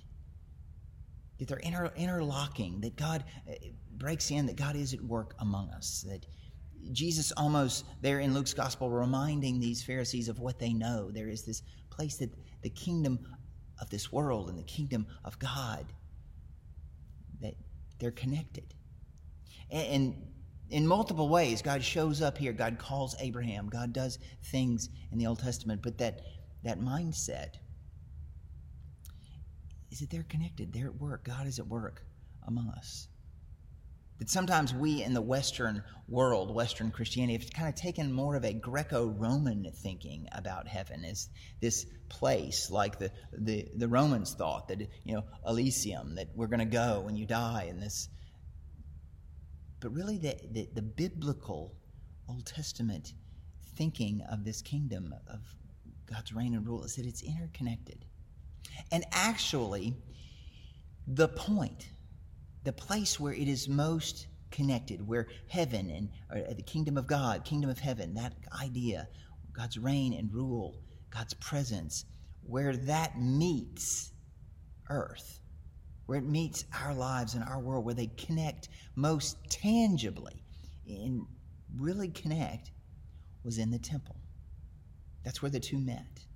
that 1.42 1.48
they're 1.48 1.58
inter, 1.58 1.92
interlocking, 1.96 2.80
that 2.80 2.96
God 2.96 3.24
uh, 3.50 3.54
breaks 3.96 4.30
in, 4.30 4.46
that 4.46 4.56
God 4.56 4.76
is 4.76 4.94
at 4.94 5.02
work 5.02 5.34
among 5.40 5.70
us, 5.70 6.04
that 6.08 6.24
Jesus 6.92 7.32
almost 7.36 7.84
there 8.00 8.20
in 8.20 8.32
Luke's 8.32 8.54
gospel 8.54 8.90
reminding 8.90 9.58
these 9.58 9.82
Pharisees 9.82 10.28
of 10.28 10.38
what 10.38 10.58
they 10.58 10.72
know. 10.72 11.10
There 11.10 11.28
is 11.28 11.42
this 11.42 11.62
place 11.90 12.16
that 12.18 12.30
the 12.62 12.70
kingdom 12.70 13.18
of 13.80 13.90
this 13.90 14.12
world 14.12 14.48
and 14.48 14.58
the 14.58 14.62
kingdom 14.64 15.06
of 15.24 15.38
God 15.38 15.84
that 17.40 17.54
they're 17.98 18.12
connected. 18.12 18.74
And, 19.70 20.14
in 20.70 20.86
multiple 20.86 21.28
ways, 21.28 21.60
God 21.60 21.84
shows 21.84 22.22
up 22.22 22.38
here. 22.38 22.54
God 22.54 22.78
calls 22.78 23.14
Abraham. 23.20 23.68
God 23.68 23.92
does 23.92 24.18
things 24.44 24.88
in 25.10 25.18
the 25.18 25.26
Old 25.26 25.38
Testament, 25.38 25.82
but 25.82 25.98
that 25.98 26.22
that 26.64 26.80
mindset 26.80 27.56
is 29.92 30.00
that 30.00 30.10
they're 30.10 30.24
connected. 30.24 30.72
They're 30.72 30.86
at 30.86 31.00
work. 31.00 31.24
God 31.24 31.46
is 31.46 31.58
at 31.58 31.66
work 31.66 32.02
among 32.46 32.70
us. 32.70 33.08
That 34.18 34.30
sometimes 34.30 34.72
we 34.72 35.02
in 35.02 35.14
the 35.14 35.20
Western 35.20 35.82
world, 36.08 36.54
Western 36.54 36.90
Christianity, 36.90 37.44
have 37.44 37.52
kind 37.52 37.68
of 37.68 37.74
taken 37.74 38.12
more 38.12 38.34
of 38.34 38.44
a 38.44 38.52
Greco 38.52 39.06
Roman 39.06 39.70
thinking 39.82 40.28
about 40.32 40.66
heaven 40.66 41.04
as 41.04 41.28
this 41.60 41.86
place, 42.08 42.70
like 42.70 42.98
the, 42.98 43.10
the, 43.32 43.68
the 43.76 43.88
Romans 43.88 44.34
thought 44.34 44.68
that, 44.68 44.80
you 44.80 45.14
know, 45.14 45.24
Elysium, 45.46 46.14
that 46.14 46.28
we're 46.34 46.46
going 46.46 46.60
to 46.60 46.64
go 46.64 47.00
when 47.00 47.16
you 47.16 47.26
die, 47.26 47.66
and 47.68 47.82
this. 47.82 48.08
But 49.80 49.92
really, 49.92 50.18
the, 50.18 50.36
the, 50.52 50.68
the 50.74 50.82
biblical 50.82 51.74
Old 52.28 52.46
Testament 52.46 53.12
thinking 53.76 54.22
of 54.30 54.44
this 54.44 54.62
kingdom 54.62 55.14
of 55.28 55.40
God's 56.06 56.32
reign 56.32 56.54
and 56.54 56.66
rule 56.66 56.84
is 56.84 56.96
that 56.96 57.06
it's 57.06 57.22
interconnected. 57.22 58.04
And 58.90 59.04
actually, 59.12 59.94
the 61.06 61.28
point, 61.28 61.88
the 62.64 62.72
place 62.72 63.18
where 63.18 63.32
it 63.32 63.48
is 63.48 63.68
most 63.68 64.26
connected, 64.50 65.06
where 65.06 65.28
heaven 65.48 65.90
and 65.90 66.08
uh, 66.30 66.54
the 66.54 66.62
kingdom 66.62 66.96
of 66.96 67.06
God, 67.06 67.44
kingdom 67.44 67.70
of 67.70 67.78
heaven, 67.78 68.14
that 68.14 68.34
idea, 68.60 69.08
God's 69.52 69.78
reign 69.78 70.12
and 70.12 70.32
rule, 70.32 70.80
God's 71.10 71.34
presence, 71.34 72.04
where 72.42 72.76
that 72.76 73.18
meets 73.20 74.12
earth, 74.90 75.40
where 76.06 76.18
it 76.18 76.24
meets 76.24 76.64
our 76.84 76.94
lives 76.94 77.34
and 77.34 77.44
our 77.44 77.60
world, 77.60 77.84
where 77.84 77.94
they 77.94 78.08
connect 78.18 78.68
most 78.94 79.36
tangibly 79.50 80.44
and 80.86 81.22
really 81.76 82.08
connect, 82.08 82.70
was 83.44 83.58
in 83.58 83.70
the 83.70 83.78
temple. 83.78 84.16
That's 85.24 85.40
where 85.40 85.50
the 85.50 85.60
two 85.60 85.78
met. 85.78 86.26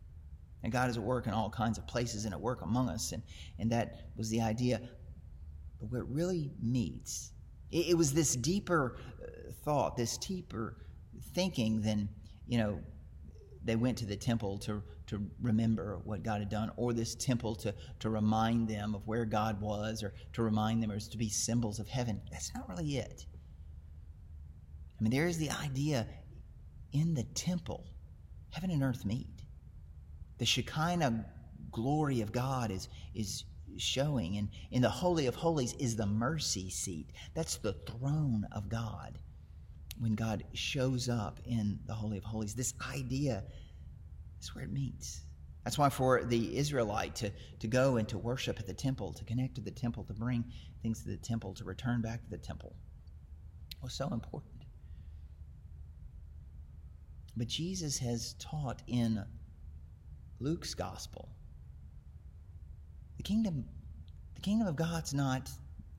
And 0.66 0.72
God 0.72 0.90
is 0.90 0.96
at 0.96 1.02
work 1.04 1.28
in 1.28 1.32
all 1.32 1.48
kinds 1.48 1.78
of 1.78 1.86
places 1.86 2.24
and 2.24 2.34
at 2.34 2.40
work 2.40 2.62
among 2.62 2.88
us. 2.88 3.12
And, 3.12 3.22
and 3.60 3.70
that 3.70 4.08
was 4.16 4.28
the 4.30 4.40
idea. 4.40 4.80
But 5.80 5.98
it 5.98 6.06
really 6.08 6.50
meets, 6.60 7.30
it, 7.70 7.90
it 7.90 7.94
was 7.96 8.12
this 8.12 8.34
deeper 8.34 8.96
uh, 9.22 9.52
thought, 9.64 9.96
this 9.96 10.18
deeper 10.18 10.76
thinking 11.36 11.82
than, 11.82 12.08
you 12.48 12.58
know, 12.58 12.80
they 13.62 13.76
went 13.76 13.96
to 13.98 14.06
the 14.06 14.16
temple 14.16 14.58
to, 14.58 14.82
to 15.06 15.24
remember 15.40 16.00
what 16.02 16.24
God 16.24 16.40
had 16.40 16.48
done, 16.48 16.72
or 16.76 16.92
this 16.92 17.14
temple 17.14 17.54
to, 17.54 17.72
to 18.00 18.10
remind 18.10 18.66
them 18.66 18.96
of 18.96 19.06
where 19.06 19.24
God 19.24 19.60
was, 19.60 20.02
or 20.02 20.14
to 20.32 20.42
remind 20.42 20.82
them, 20.82 20.90
or 20.90 20.98
to 20.98 21.16
be 21.16 21.28
symbols 21.28 21.78
of 21.78 21.86
heaven. 21.86 22.20
That's 22.32 22.52
not 22.56 22.68
really 22.68 22.96
it. 22.96 23.24
I 24.98 25.04
mean, 25.04 25.12
there 25.12 25.28
is 25.28 25.38
the 25.38 25.50
idea 25.50 26.08
in 26.90 27.14
the 27.14 27.22
temple 27.22 27.86
heaven 28.50 28.72
and 28.72 28.82
earth 28.82 29.04
meet. 29.04 29.28
The 30.38 30.46
Shekinah 30.46 31.26
glory 31.70 32.20
of 32.20 32.32
God 32.32 32.70
is, 32.70 32.88
is 33.14 33.44
showing. 33.76 34.38
And 34.38 34.48
in 34.70 34.82
the 34.82 34.90
Holy 34.90 35.26
of 35.26 35.34
Holies 35.34 35.74
is 35.74 35.96
the 35.96 36.06
mercy 36.06 36.70
seat. 36.70 37.10
That's 37.34 37.56
the 37.56 37.72
throne 37.72 38.46
of 38.52 38.68
God 38.68 39.18
when 39.98 40.14
God 40.14 40.44
shows 40.52 41.08
up 41.08 41.40
in 41.46 41.78
the 41.86 41.94
Holy 41.94 42.18
of 42.18 42.24
Holies. 42.24 42.54
This 42.54 42.74
idea 42.92 43.44
is 44.40 44.54
where 44.54 44.64
it 44.64 44.72
meets. 44.72 45.22
That's 45.64 45.78
why 45.78 45.88
for 45.88 46.22
the 46.22 46.56
Israelite 46.56 47.16
to, 47.16 47.32
to 47.58 47.66
go 47.66 47.96
and 47.96 48.08
to 48.08 48.18
worship 48.18 48.60
at 48.60 48.66
the 48.66 48.74
temple, 48.74 49.12
to 49.14 49.24
connect 49.24 49.56
to 49.56 49.60
the 49.60 49.70
temple, 49.70 50.04
to 50.04 50.12
bring 50.12 50.44
things 50.82 51.02
to 51.02 51.08
the 51.08 51.16
temple, 51.16 51.54
to 51.54 51.64
return 51.64 52.02
back 52.02 52.22
to 52.22 52.30
the 52.30 52.38
temple 52.38 52.76
was 53.86 53.94
so 53.94 54.08
important. 54.08 54.64
But 57.36 57.46
Jesus 57.46 57.98
has 57.98 58.34
taught 58.40 58.82
in 58.88 59.24
Luke's 60.40 60.74
gospel 60.74 61.28
the 63.16 63.22
kingdom 63.22 63.64
the 64.34 64.40
kingdom 64.40 64.66
of 64.66 64.76
God's 64.76 65.14
not 65.14 65.50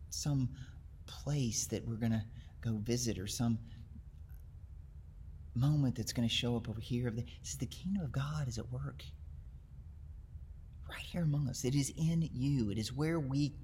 some 0.10 0.50
place 1.06 1.66
that 1.68 1.88
we're 1.88 1.96
going 1.96 2.12
to 2.12 2.24
go 2.62 2.78
visit 2.78 3.18
or 3.18 3.28
some 3.28 3.58
moment 5.56 5.96
that's 5.96 6.14
going 6.14 6.28
to 6.28 6.34
show 6.34 6.56
up 6.56 6.70
over 6.70 6.80
here. 6.80 7.10
This 7.10 7.26
is 7.52 7.58
the 7.58 7.66
kingdom 7.66 8.04
of 8.04 8.12
God 8.12 8.48
is 8.48 8.58
at 8.58 8.72
work 8.72 9.04
right 10.90 11.02
here 11.02 11.24
among 11.24 11.50
us. 11.50 11.66
It 11.66 11.76
is 11.76 11.92
in 11.98 12.30
you. 12.34 12.70
It 12.70 12.78
is 12.78 12.94
where 12.94 13.20
we 13.20 13.56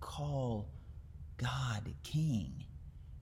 call 0.00 0.70
God 1.36 1.94
King, 2.02 2.64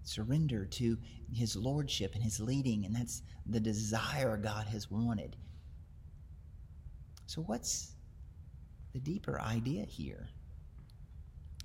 surrender 0.03 0.65
to 0.67 0.99
His 1.33 1.57
lordship 1.57 2.15
and 2.15 2.23
His 2.23 2.41
leading, 2.41 2.85
and 2.87 2.95
that's 2.95 3.23
the 3.47 3.61
desire 3.61 4.37
God 4.37 4.67
has 4.67 4.91
wanted. 4.91 5.37
So, 7.27 7.43
what's 7.43 7.93
the 8.93 9.01
deeper 9.01 9.41
idea 9.41 9.85
here? 9.85 10.29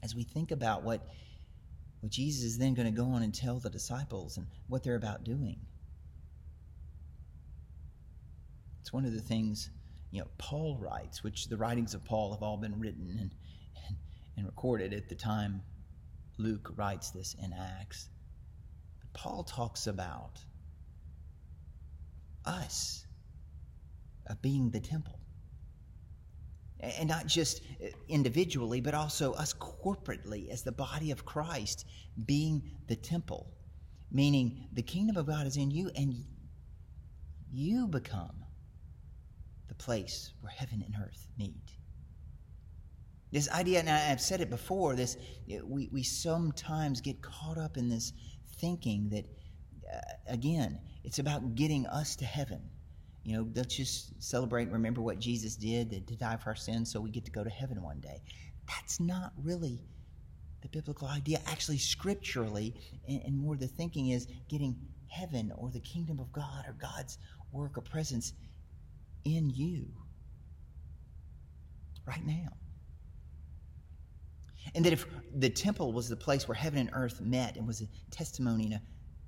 As 0.01 0.15
we 0.15 0.23
think 0.23 0.51
about 0.51 0.83
what, 0.83 1.05
what 1.99 2.11
Jesus 2.11 2.43
is 2.43 2.57
then 2.57 2.73
going 2.73 2.85
to 2.85 2.97
go 2.97 3.09
on 3.11 3.21
and 3.21 3.33
tell 3.33 3.59
the 3.59 3.69
disciples 3.69 4.37
and 4.37 4.47
what 4.67 4.83
they're 4.83 4.95
about 4.95 5.23
doing. 5.23 5.59
It's 8.81 8.93
one 8.93 9.05
of 9.05 9.13
the 9.13 9.19
things, 9.19 9.69
you 10.11 10.21
know, 10.21 10.27
Paul 10.37 10.77
writes, 10.79 11.23
which 11.23 11.47
the 11.47 11.57
writings 11.57 11.93
of 11.93 12.03
Paul 12.05 12.31
have 12.31 12.41
all 12.41 12.57
been 12.57 12.79
written 12.79 13.17
and, 13.19 13.35
and, 13.87 13.97
and 14.37 14.45
recorded 14.45 14.93
at 14.93 15.09
the 15.09 15.15
time 15.15 15.61
Luke 16.37 16.71
writes 16.77 17.11
this 17.11 17.35
in 17.43 17.53
Acts. 17.53 18.09
But 19.01 19.13
Paul 19.13 19.43
talks 19.43 19.87
about 19.87 20.39
us 22.45 23.05
of 24.27 24.41
being 24.41 24.69
the 24.69 24.79
temple. 24.79 25.19
And 26.79 27.09
not 27.09 27.27
just 27.27 27.61
individually, 28.07 28.79
but 28.79 28.93
also 28.93 29.33
us 29.33 29.53
corporately 29.53 30.49
as 30.49 30.63
the 30.63 30.71
body 30.71 31.11
of 31.11 31.25
Christ 31.25 31.85
being 32.25 32.61
the 32.87 32.95
temple. 32.95 33.51
Meaning 34.11 34.67
the 34.73 34.81
kingdom 34.81 35.17
of 35.17 35.27
God 35.27 35.45
is 35.45 35.57
in 35.57 35.71
you 35.71 35.91
and 35.95 36.13
you 37.51 37.87
become 37.87 38.43
the 39.67 39.75
place 39.75 40.33
where 40.41 40.51
heaven 40.51 40.83
and 40.85 40.95
earth 41.03 41.27
meet. 41.37 41.75
This 43.31 43.49
idea, 43.51 43.79
and 43.79 43.89
I've 43.89 44.21
said 44.21 44.41
it 44.41 44.49
before, 44.49 44.95
this 44.95 45.15
we, 45.63 45.89
we 45.91 46.01
sometimes 46.01 47.01
get 47.01 47.21
caught 47.21 47.57
up 47.57 47.77
in 47.77 47.87
this 47.87 48.13
thinking 48.57 49.09
that, 49.09 49.25
uh, 49.93 49.99
again, 50.27 50.79
it's 51.03 51.19
about 51.19 51.55
getting 51.55 51.85
us 51.85 52.15
to 52.17 52.25
heaven. 52.25 52.61
You 53.23 53.37
know, 53.37 53.47
let's 53.55 53.75
just 53.75 54.21
celebrate 54.23 54.69
remember 54.69 55.01
what 55.01 55.19
Jesus 55.19 55.55
did 55.55 56.07
to 56.07 56.15
die 56.15 56.37
for 56.37 56.49
our 56.49 56.55
sins 56.55 56.91
so 56.91 56.99
we 56.99 57.11
get 57.11 57.25
to 57.25 57.31
go 57.31 57.43
to 57.43 57.49
heaven 57.49 57.81
one 57.81 57.99
day. 57.99 58.21
That's 58.67 58.99
not 58.99 59.33
really 59.43 59.81
the 60.61 60.69
biblical 60.69 61.07
idea. 61.07 61.39
Actually, 61.45 61.77
scripturally, 61.77 62.75
and, 63.07 63.21
and 63.25 63.37
more 63.37 63.55
the 63.55 63.67
thinking 63.67 64.09
is 64.09 64.27
getting 64.47 64.75
heaven 65.07 65.51
or 65.57 65.69
the 65.69 65.79
kingdom 65.79 66.19
of 66.19 66.31
God 66.31 66.65
or 66.67 66.73
God's 66.73 67.17
work 67.51 67.77
or 67.77 67.81
presence 67.81 68.33
in 69.25 69.49
you 69.49 69.87
right 72.05 72.25
now. 72.25 72.49
And 74.75 74.85
that 74.85 74.93
if 74.93 75.05
the 75.35 75.49
temple 75.49 75.93
was 75.93 76.09
the 76.09 76.15
place 76.15 76.47
where 76.47 76.55
heaven 76.55 76.79
and 76.79 76.89
earth 76.93 77.21
met 77.21 77.57
and 77.57 77.65
was 77.65 77.81
a 77.81 77.87
testimony 78.11 78.65
and 78.65 78.73
a 78.75 78.81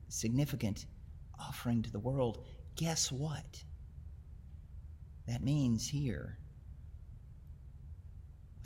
significant 0.10 0.86
offering 1.40 1.82
to 1.82 1.92
the 1.92 2.00
world, 2.00 2.46
guess 2.76 3.12
what? 3.12 3.64
That 5.28 5.44
means 5.44 5.88
here, 5.88 6.38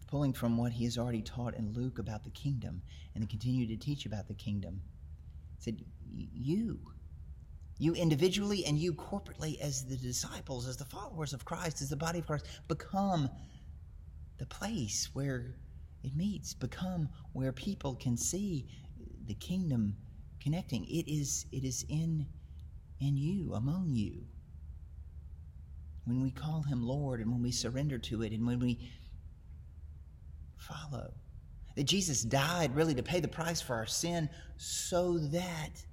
pulling 0.08 0.34
from 0.34 0.58
what 0.58 0.72
he 0.72 0.86
has 0.86 0.98
already 0.98 1.22
taught 1.22 1.56
in 1.56 1.74
Luke 1.74 2.00
about 2.00 2.24
the 2.24 2.30
kingdom 2.30 2.82
and 3.14 3.24
to 3.24 3.28
continue 3.30 3.68
to 3.68 3.78
teach 3.78 4.06
about 4.06 4.28
the 4.28 4.34
kingdom, 4.34 4.82
said, 5.60 5.84
You, 6.12 6.80
you 7.78 7.94
individually 7.94 8.66
and 8.66 8.78
you 8.78 8.94
corporately, 8.94 9.60
as 9.60 9.86
the 9.86 9.98
disciples, 9.98 10.68
as 10.68 10.78
the 10.78 10.86
followers 10.86 11.34
of 11.34 11.44
Christ, 11.44 11.82
as 11.82 11.90
the 11.90 11.98
body 11.98 12.20
of 12.20 12.28
Christ, 12.28 12.46
become 12.68 13.30
the 14.38 14.46
place 14.46 15.10
where 15.14 15.56
it 16.04 16.16
meets, 16.16 16.54
become 16.54 17.10
where 17.34 17.52
people 17.52 17.96
can 17.96 18.16
see 18.16 18.68
the 19.28 19.34
kingdom 19.34 19.96
connecting. 20.42 20.86
It 20.86 21.12
is, 21.12 21.46
it 21.52 21.64
is 21.64 21.86
in, 21.90 22.28
in 23.00 23.18
you, 23.18 23.54
among 23.54 23.90
you. 23.90 24.26
When 26.06 26.22
we 26.22 26.32
call 26.32 26.62
him 26.62 26.86
Lord 26.86 27.20
and 27.20 27.32
when 27.32 27.42
we 27.42 27.52
surrender 27.52 27.98
to 27.98 28.22
it 28.22 28.32
and 28.32 28.46
when 28.46 28.60
we 28.60 28.92
follow. 30.58 31.14
That 31.76 31.84
Jesus 31.84 32.22
died 32.24 32.76
really 32.76 32.96
to 32.96 33.04
pay 33.04 33.20
the 33.20 33.28
price 33.28 33.62
for 33.62 33.76
our 33.76 33.86
sin 33.86 34.30
so 34.58 35.18
that 35.18 35.84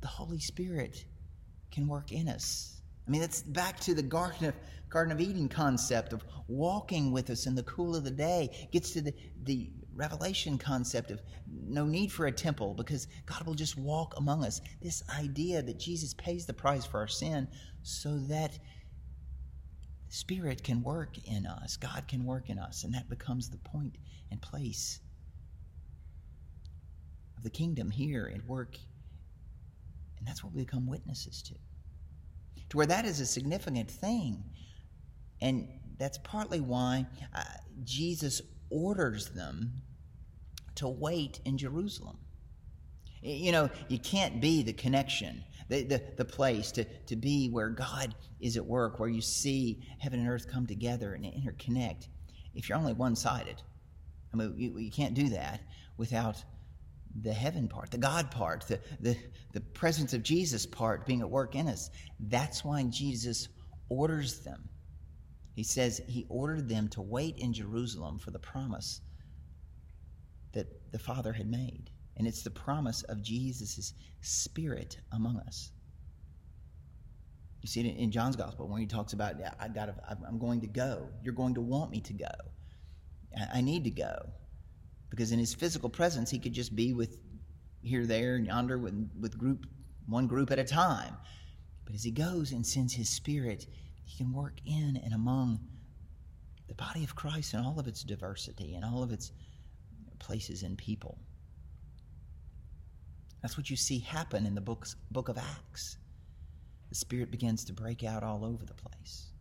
the 0.00 0.08
Holy 0.08 0.40
Spirit 0.40 1.04
can 1.70 1.86
work 1.86 2.12
in 2.12 2.28
us. 2.28 2.82
I 3.06 3.10
mean, 3.10 3.20
that's 3.20 3.42
back 3.42 3.80
to 3.80 3.94
the 3.94 4.02
Garden 4.02 4.48
of 4.48 4.54
Garden 4.90 5.12
of 5.12 5.20
Eden 5.22 5.48
concept 5.48 6.12
of 6.12 6.22
walking 6.48 7.12
with 7.12 7.30
us 7.30 7.46
in 7.46 7.54
the 7.54 7.62
cool 7.62 7.96
of 7.96 8.04
the 8.04 8.10
day. 8.10 8.68
Gets 8.72 8.90
to 8.90 9.00
the, 9.00 9.14
the 9.44 9.70
revelation 9.94 10.58
concept 10.58 11.10
of 11.10 11.22
no 11.50 11.86
need 11.86 12.12
for 12.12 12.26
a 12.26 12.32
temple 12.32 12.74
because 12.74 13.08
God 13.24 13.46
will 13.46 13.54
just 13.54 13.78
walk 13.78 14.14
among 14.18 14.44
us. 14.44 14.60
This 14.82 15.02
idea 15.18 15.62
that 15.62 15.78
Jesus 15.78 16.12
pays 16.12 16.44
the 16.44 16.52
price 16.52 16.84
for 16.84 17.00
our 17.00 17.08
sin 17.08 17.48
so 17.82 18.18
that 18.28 18.58
Spirit 20.12 20.62
can 20.62 20.82
work 20.82 21.16
in 21.24 21.46
us, 21.46 21.76
God 21.76 22.04
can 22.06 22.24
work 22.24 22.50
in 22.50 22.58
us, 22.58 22.84
and 22.84 22.94
that 22.94 23.08
becomes 23.08 23.48
the 23.48 23.58
point 23.58 23.96
and 24.30 24.40
place 24.40 25.00
of 27.36 27.42
the 27.42 27.50
kingdom 27.50 27.90
here 27.90 28.30
at 28.34 28.44
work. 28.46 28.76
And 30.18 30.26
that's 30.26 30.44
what 30.44 30.52
we 30.52 30.62
become 30.62 30.86
witnesses 30.86 31.42
to. 31.42 31.54
To 32.68 32.76
where 32.76 32.86
that 32.86 33.04
is 33.04 33.20
a 33.20 33.26
significant 33.26 33.90
thing 33.90 34.44
and 35.42 35.68
that's 35.98 36.18
partly 36.18 36.60
why 36.60 37.04
uh, 37.34 37.42
Jesus 37.84 38.40
orders 38.70 39.30
them 39.30 39.72
to 40.76 40.88
wait 40.88 41.40
in 41.44 41.58
Jerusalem. 41.58 42.16
You 43.20 43.52
know, 43.52 43.70
you 43.88 43.98
can't 43.98 44.40
be 44.40 44.62
the 44.62 44.72
connection, 44.72 45.44
the, 45.68 45.84
the, 45.84 46.02
the 46.16 46.24
place 46.24 46.72
to, 46.72 46.84
to 47.06 47.16
be 47.16 47.48
where 47.48 47.70
God 47.70 48.14
is 48.40 48.56
at 48.56 48.64
work, 48.64 48.98
where 48.98 49.08
you 49.08 49.20
see 49.20 49.82
heaven 49.98 50.20
and 50.20 50.28
earth 50.28 50.50
come 50.50 50.66
together 50.66 51.14
and 51.14 51.24
interconnect, 51.24 52.08
if 52.54 52.68
you're 52.68 52.78
only 52.78 52.92
one 52.92 53.16
sided. 53.16 53.62
I 54.32 54.36
mean, 54.36 54.54
you, 54.56 54.78
you 54.78 54.90
can't 54.90 55.14
do 55.14 55.28
that 55.30 55.60
without 55.96 56.42
the 57.22 57.32
heaven 57.32 57.68
part, 57.68 57.90
the 57.90 57.98
God 57.98 58.30
part, 58.30 58.66
the, 58.66 58.80
the, 59.00 59.16
the 59.52 59.60
presence 59.60 60.14
of 60.14 60.22
Jesus 60.22 60.64
part 60.64 61.06
being 61.06 61.20
at 61.20 61.28
work 61.28 61.54
in 61.54 61.68
us. 61.68 61.90
That's 62.20 62.64
why 62.64 62.82
Jesus 62.84 63.48
orders 63.88 64.40
them 64.40 64.70
he 65.54 65.62
says 65.62 66.00
he 66.08 66.26
ordered 66.28 66.68
them 66.68 66.88
to 66.88 67.02
wait 67.02 67.38
in 67.38 67.52
Jerusalem 67.52 68.18
for 68.18 68.30
the 68.30 68.38
promise 68.38 69.00
that 70.52 70.92
the 70.92 70.98
Father 70.98 71.32
had 71.32 71.50
made. 71.50 71.90
And 72.16 72.26
it's 72.26 72.42
the 72.42 72.50
promise 72.50 73.02
of 73.04 73.22
Jesus' 73.22 73.94
Spirit 74.20 74.98
among 75.12 75.38
us. 75.38 75.70
You 77.62 77.68
see 77.68 77.80
it 77.80 77.96
in 77.96 78.10
John's 78.10 78.36
Gospel 78.36 78.68
when 78.68 78.80
he 78.80 78.86
talks 78.86 79.12
about, 79.12 79.36
I 79.60 79.68
got 79.68 79.94
I'm 80.26 80.38
going 80.38 80.60
to 80.62 80.66
go. 80.66 81.08
You're 81.22 81.34
going 81.34 81.54
to 81.54 81.60
want 81.60 81.90
me 81.90 82.00
to 82.00 82.12
go. 82.12 82.26
I 83.52 83.60
need 83.60 83.84
to 83.84 83.90
go. 83.90 84.30
Because 85.10 85.30
in 85.32 85.38
his 85.38 85.54
physical 85.54 85.88
presence, 85.88 86.30
he 86.30 86.38
could 86.38 86.52
just 86.52 86.74
be 86.74 86.92
with 86.92 87.18
here, 87.82 88.06
there, 88.06 88.36
and 88.36 88.46
yonder 88.46 88.78
with, 88.78 89.10
with 89.18 89.38
group, 89.38 89.66
one 90.06 90.26
group 90.26 90.50
at 90.50 90.58
a 90.58 90.64
time. 90.64 91.16
But 91.84 91.94
as 91.94 92.02
he 92.02 92.10
goes 92.10 92.52
and 92.52 92.66
sends 92.66 92.94
his 92.94 93.08
Spirit, 93.08 93.66
he 94.04 94.16
can 94.16 94.32
work 94.32 94.54
in 94.66 95.00
and 95.04 95.14
among 95.14 95.60
the 96.68 96.74
body 96.74 97.04
of 97.04 97.14
Christ 97.14 97.54
and 97.54 97.64
all 97.64 97.78
of 97.78 97.86
its 97.86 98.02
diversity 98.02 98.74
and 98.74 98.84
all 98.84 99.02
of 99.02 99.12
its 99.12 99.32
places 100.18 100.62
and 100.62 100.78
people. 100.78 101.18
That's 103.42 103.56
what 103.56 103.68
you 103.68 103.76
see 103.76 103.98
happen 103.98 104.46
in 104.46 104.54
the 104.54 104.60
books, 104.60 104.94
book 105.10 105.28
of 105.28 105.36
Acts. 105.36 105.98
the 106.88 106.94
Spirit 106.94 107.30
begins 107.30 107.64
to 107.64 107.72
break 107.72 108.04
out 108.04 108.22
all 108.22 108.44
over 108.44 108.64
the 108.64 108.74
place. 108.74 109.32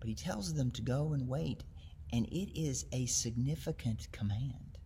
But 0.00 0.08
he 0.08 0.14
tells 0.14 0.54
them 0.54 0.70
to 0.72 0.82
go 0.82 1.12
and 1.12 1.28
wait, 1.28 1.64
and 2.12 2.26
it 2.26 2.58
is 2.58 2.86
a 2.92 3.06
significant 3.06 4.10
command. 4.12 4.78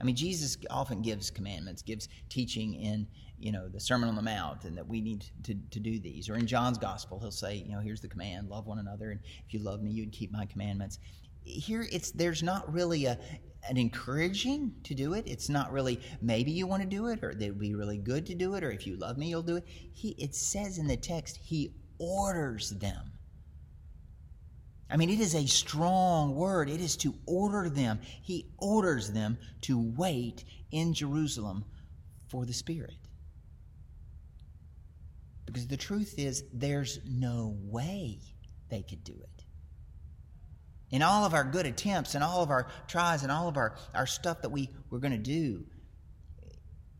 I 0.00 0.04
mean, 0.04 0.16
Jesus 0.16 0.56
often 0.70 1.02
gives 1.02 1.30
commandments, 1.30 1.82
gives 1.82 2.08
teaching 2.30 2.74
in, 2.74 3.06
you 3.38 3.52
know, 3.52 3.68
the 3.68 3.80
Sermon 3.80 4.08
on 4.08 4.16
the 4.16 4.22
Mount, 4.22 4.64
and 4.64 4.76
that 4.78 4.86
we 4.86 5.02
need 5.02 5.26
to, 5.44 5.54
to 5.54 5.80
do 5.80 5.98
these. 5.98 6.30
Or 6.30 6.36
in 6.36 6.46
John's 6.46 6.78
Gospel, 6.78 7.18
he'll 7.20 7.30
say, 7.30 7.56
you 7.56 7.72
know, 7.72 7.80
here's 7.80 8.00
the 8.00 8.08
command: 8.08 8.48
love 8.48 8.66
one 8.66 8.78
another, 8.78 9.10
and 9.10 9.20
if 9.46 9.52
you 9.52 9.60
love 9.60 9.82
me, 9.82 9.90
you'd 9.90 10.12
keep 10.12 10.32
my 10.32 10.46
commandments. 10.46 10.98
Here, 11.42 11.86
it's 11.92 12.12
there's 12.12 12.42
not 12.42 12.70
really 12.72 13.06
a 13.06 13.18
an 13.68 13.76
encouraging 13.76 14.74
to 14.84 14.94
do 14.94 15.14
it. 15.14 15.26
It's 15.26 15.48
not 15.48 15.72
really 15.72 16.00
maybe 16.20 16.50
you 16.50 16.66
want 16.66 16.82
to 16.82 16.88
do 16.88 17.08
it, 17.08 17.22
or 17.22 17.30
it 17.30 17.38
would 17.38 17.58
be 17.58 17.74
really 17.74 17.98
good 17.98 18.26
to 18.26 18.34
do 18.34 18.54
it, 18.54 18.64
or 18.64 18.70
if 18.70 18.86
you 18.86 18.96
love 18.96 19.18
me, 19.18 19.28
you'll 19.28 19.42
do 19.42 19.56
it. 19.56 19.66
He 19.66 20.10
it 20.18 20.34
says 20.34 20.78
in 20.78 20.86
the 20.86 20.96
text, 20.96 21.38
he 21.42 21.74
orders 21.98 22.70
them. 22.70 23.12
I 24.90 24.96
mean, 24.96 25.10
it 25.10 25.20
is 25.20 25.34
a 25.34 25.46
strong 25.46 26.34
word. 26.34 26.68
It 26.68 26.80
is 26.80 26.96
to 26.98 27.14
order 27.26 27.68
them. 27.68 28.00
He 28.22 28.50
orders 28.58 29.12
them 29.12 29.38
to 29.62 29.78
wait 29.96 30.44
in 30.72 30.94
Jerusalem 30.94 31.64
for 32.28 32.44
the 32.44 32.52
Spirit. 32.52 32.96
Because 35.46 35.68
the 35.68 35.76
truth 35.76 36.14
is, 36.16 36.44
there's 36.52 37.00
no 37.04 37.56
way 37.62 38.18
they 38.68 38.82
could 38.82 39.04
do 39.04 39.14
it. 39.14 39.39
In 40.90 41.02
all 41.02 41.24
of 41.24 41.34
our 41.34 41.44
good 41.44 41.66
attempts 41.66 42.14
and 42.14 42.24
all 42.24 42.42
of 42.42 42.50
our 42.50 42.66
tries 42.88 43.22
and 43.22 43.30
all 43.30 43.48
of 43.48 43.56
our, 43.56 43.76
our 43.94 44.06
stuff 44.06 44.42
that 44.42 44.50
we, 44.50 44.70
we're 44.90 44.98
going 44.98 45.12
to 45.12 45.18
do, 45.18 45.64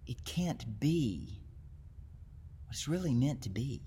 it 0.07 0.25
can't 0.25 0.79
be 0.79 1.41
what 2.65 2.75
it's 2.75 2.87
really 2.87 3.15
meant 3.15 3.43
to 3.43 3.51
be 3.51 3.83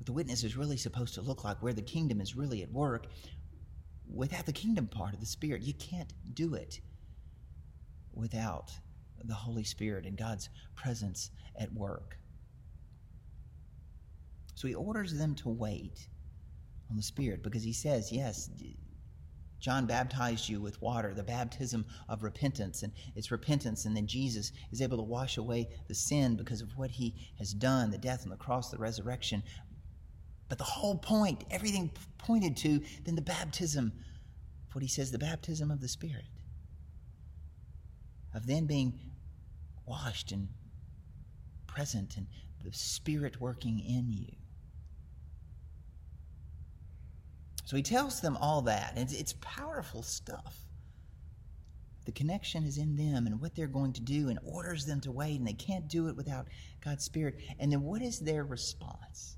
what 0.00 0.06
the 0.06 0.12
witness 0.14 0.44
is 0.44 0.56
really 0.56 0.78
supposed 0.78 1.12
to 1.12 1.20
look 1.20 1.44
like, 1.44 1.62
where 1.62 1.74
the 1.74 1.82
kingdom 1.82 2.22
is 2.22 2.34
really 2.34 2.62
at 2.62 2.72
work, 2.72 3.08
without 4.10 4.46
the 4.46 4.52
kingdom 4.52 4.86
part 4.86 5.12
of 5.12 5.20
the 5.20 5.26
Spirit. 5.26 5.60
You 5.60 5.74
can't 5.74 6.10
do 6.32 6.54
it 6.54 6.80
without 8.14 8.72
the 9.22 9.34
Holy 9.34 9.62
Spirit 9.62 10.06
and 10.06 10.16
God's 10.16 10.48
presence 10.74 11.30
at 11.54 11.70
work. 11.74 12.16
So 14.54 14.68
he 14.68 14.74
orders 14.74 15.12
them 15.12 15.34
to 15.34 15.50
wait 15.50 16.08
on 16.90 16.96
the 16.96 17.02
Spirit 17.02 17.42
because 17.42 17.62
he 17.62 17.72
says, 17.72 18.10
yes, 18.12 18.50
John 19.60 19.86
baptized 19.86 20.48
you 20.48 20.60
with 20.60 20.80
water, 20.80 21.12
the 21.14 21.22
baptism 21.22 21.84
of 22.08 22.22
repentance, 22.22 22.82
and 22.82 22.92
it's 23.14 23.30
repentance, 23.30 23.84
and 23.84 23.96
then 23.96 24.06
Jesus 24.06 24.52
is 24.72 24.80
able 24.80 24.96
to 24.96 25.02
wash 25.02 25.36
away 25.36 25.68
the 25.86 25.94
sin 25.94 26.36
because 26.36 26.62
of 26.62 26.76
what 26.76 26.90
he 26.90 27.14
has 27.38 27.52
done 27.52 27.90
the 27.90 27.98
death 27.98 28.22
on 28.24 28.30
the 28.30 28.36
cross, 28.36 28.70
the 28.70 28.78
resurrection. 28.78 29.42
But 30.48 30.58
the 30.58 30.64
whole 30.64 30.96
point, 30.96 31.44
everything 31.50 31.90
pointed 32.18 32.56
to 32.58 32.80
then 33.04 33.14
the 33.14 33.22
baptism, 33.22 33.92
what 34.72 34.82
he 34.82 34.88
says, 34.88 35.12
the 35.12 35.18
baptism 35.18 35.70
of 35.70 35.80
the 35.80 35.88
Spirit, 35.88 36.24
of 38.34 38.46
then 38.46 38.66
being 38.66 38.98
washed 39.86 40.32
and 40.32 40.48
present 41.66 42.16
and 42.16 42.26
the 42.64 42.72
Spirit 42.72 43.40
working 43.40 43.78
in 43.78 44.10
you. 44.10 44.39
So 47.70 47.76
he 47.76 47.84
tells 47.84 48.20
them 48.20 48.36
all 48.38 48.62
that. 48.62 48.94
It's, 48.96 49.12
it's 49.12 49.34
powerful 49.40 50.02
stuff. 50.02 50.56
The 52.04 52.10
connection 52.10 52.64
is 52.64 52.78
in 52.78 52.96
them 52.96 53.28
and 53.28 53.40
what 53.40 53.54
they're 53.54 53.68
going 53.68 53.92
to 53.92 54.00
do 54.00 54.28
and 54.28 54.40
orders 54.44 54.86
them 54.86 55.00
to 55.02 55.12
wait, 55.12 55.38
and 55.38 55.46
they 55.46 55.52
can't 55.52 55.86
do 55.86 56.08
it 56.08 56.16
without 56.16 56.48
God's 56.84 57.04
Spirit. 57.04 57.36
And 57.60 57.70
then 57.70 57.82
what 57.82 58.02
is 58.02 58.18
their 58.18 58.42
response? 58.42 59.36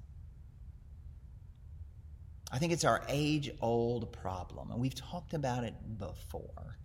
I 2.50 2.58
think 2.58 2.72
it's 2.72 2.86
our 2.86 3.02
age 3.06 3.50
old 3.60 4.10
problem, 4.14 4.70
and 4.70 4.80
we've 4.80 4.94
talked 4.94 5.34
about 5.34 5.64
it 5.64 5.74
before. 5.98 6.78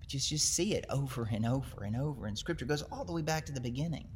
But 0.00 0.08
just, 0.08 0.30
just 0.30 0.52
see 0.52 0.74
it 0.74 0.84
over 0.90 1.28
and 1.30 1.46
over 1.46 1.84
and 1.84 1.94
over. 1.94 2.26
And 2.26 2.36
Scripture 2.36 2.66
goes 2.66 2.82
all 2.82 3.04
the 3.04 3.12
way 3.12 3.22
back 3.22 3.46
to 3.46 3.52
the 3.52 3.60
beginning. 3.60 4.08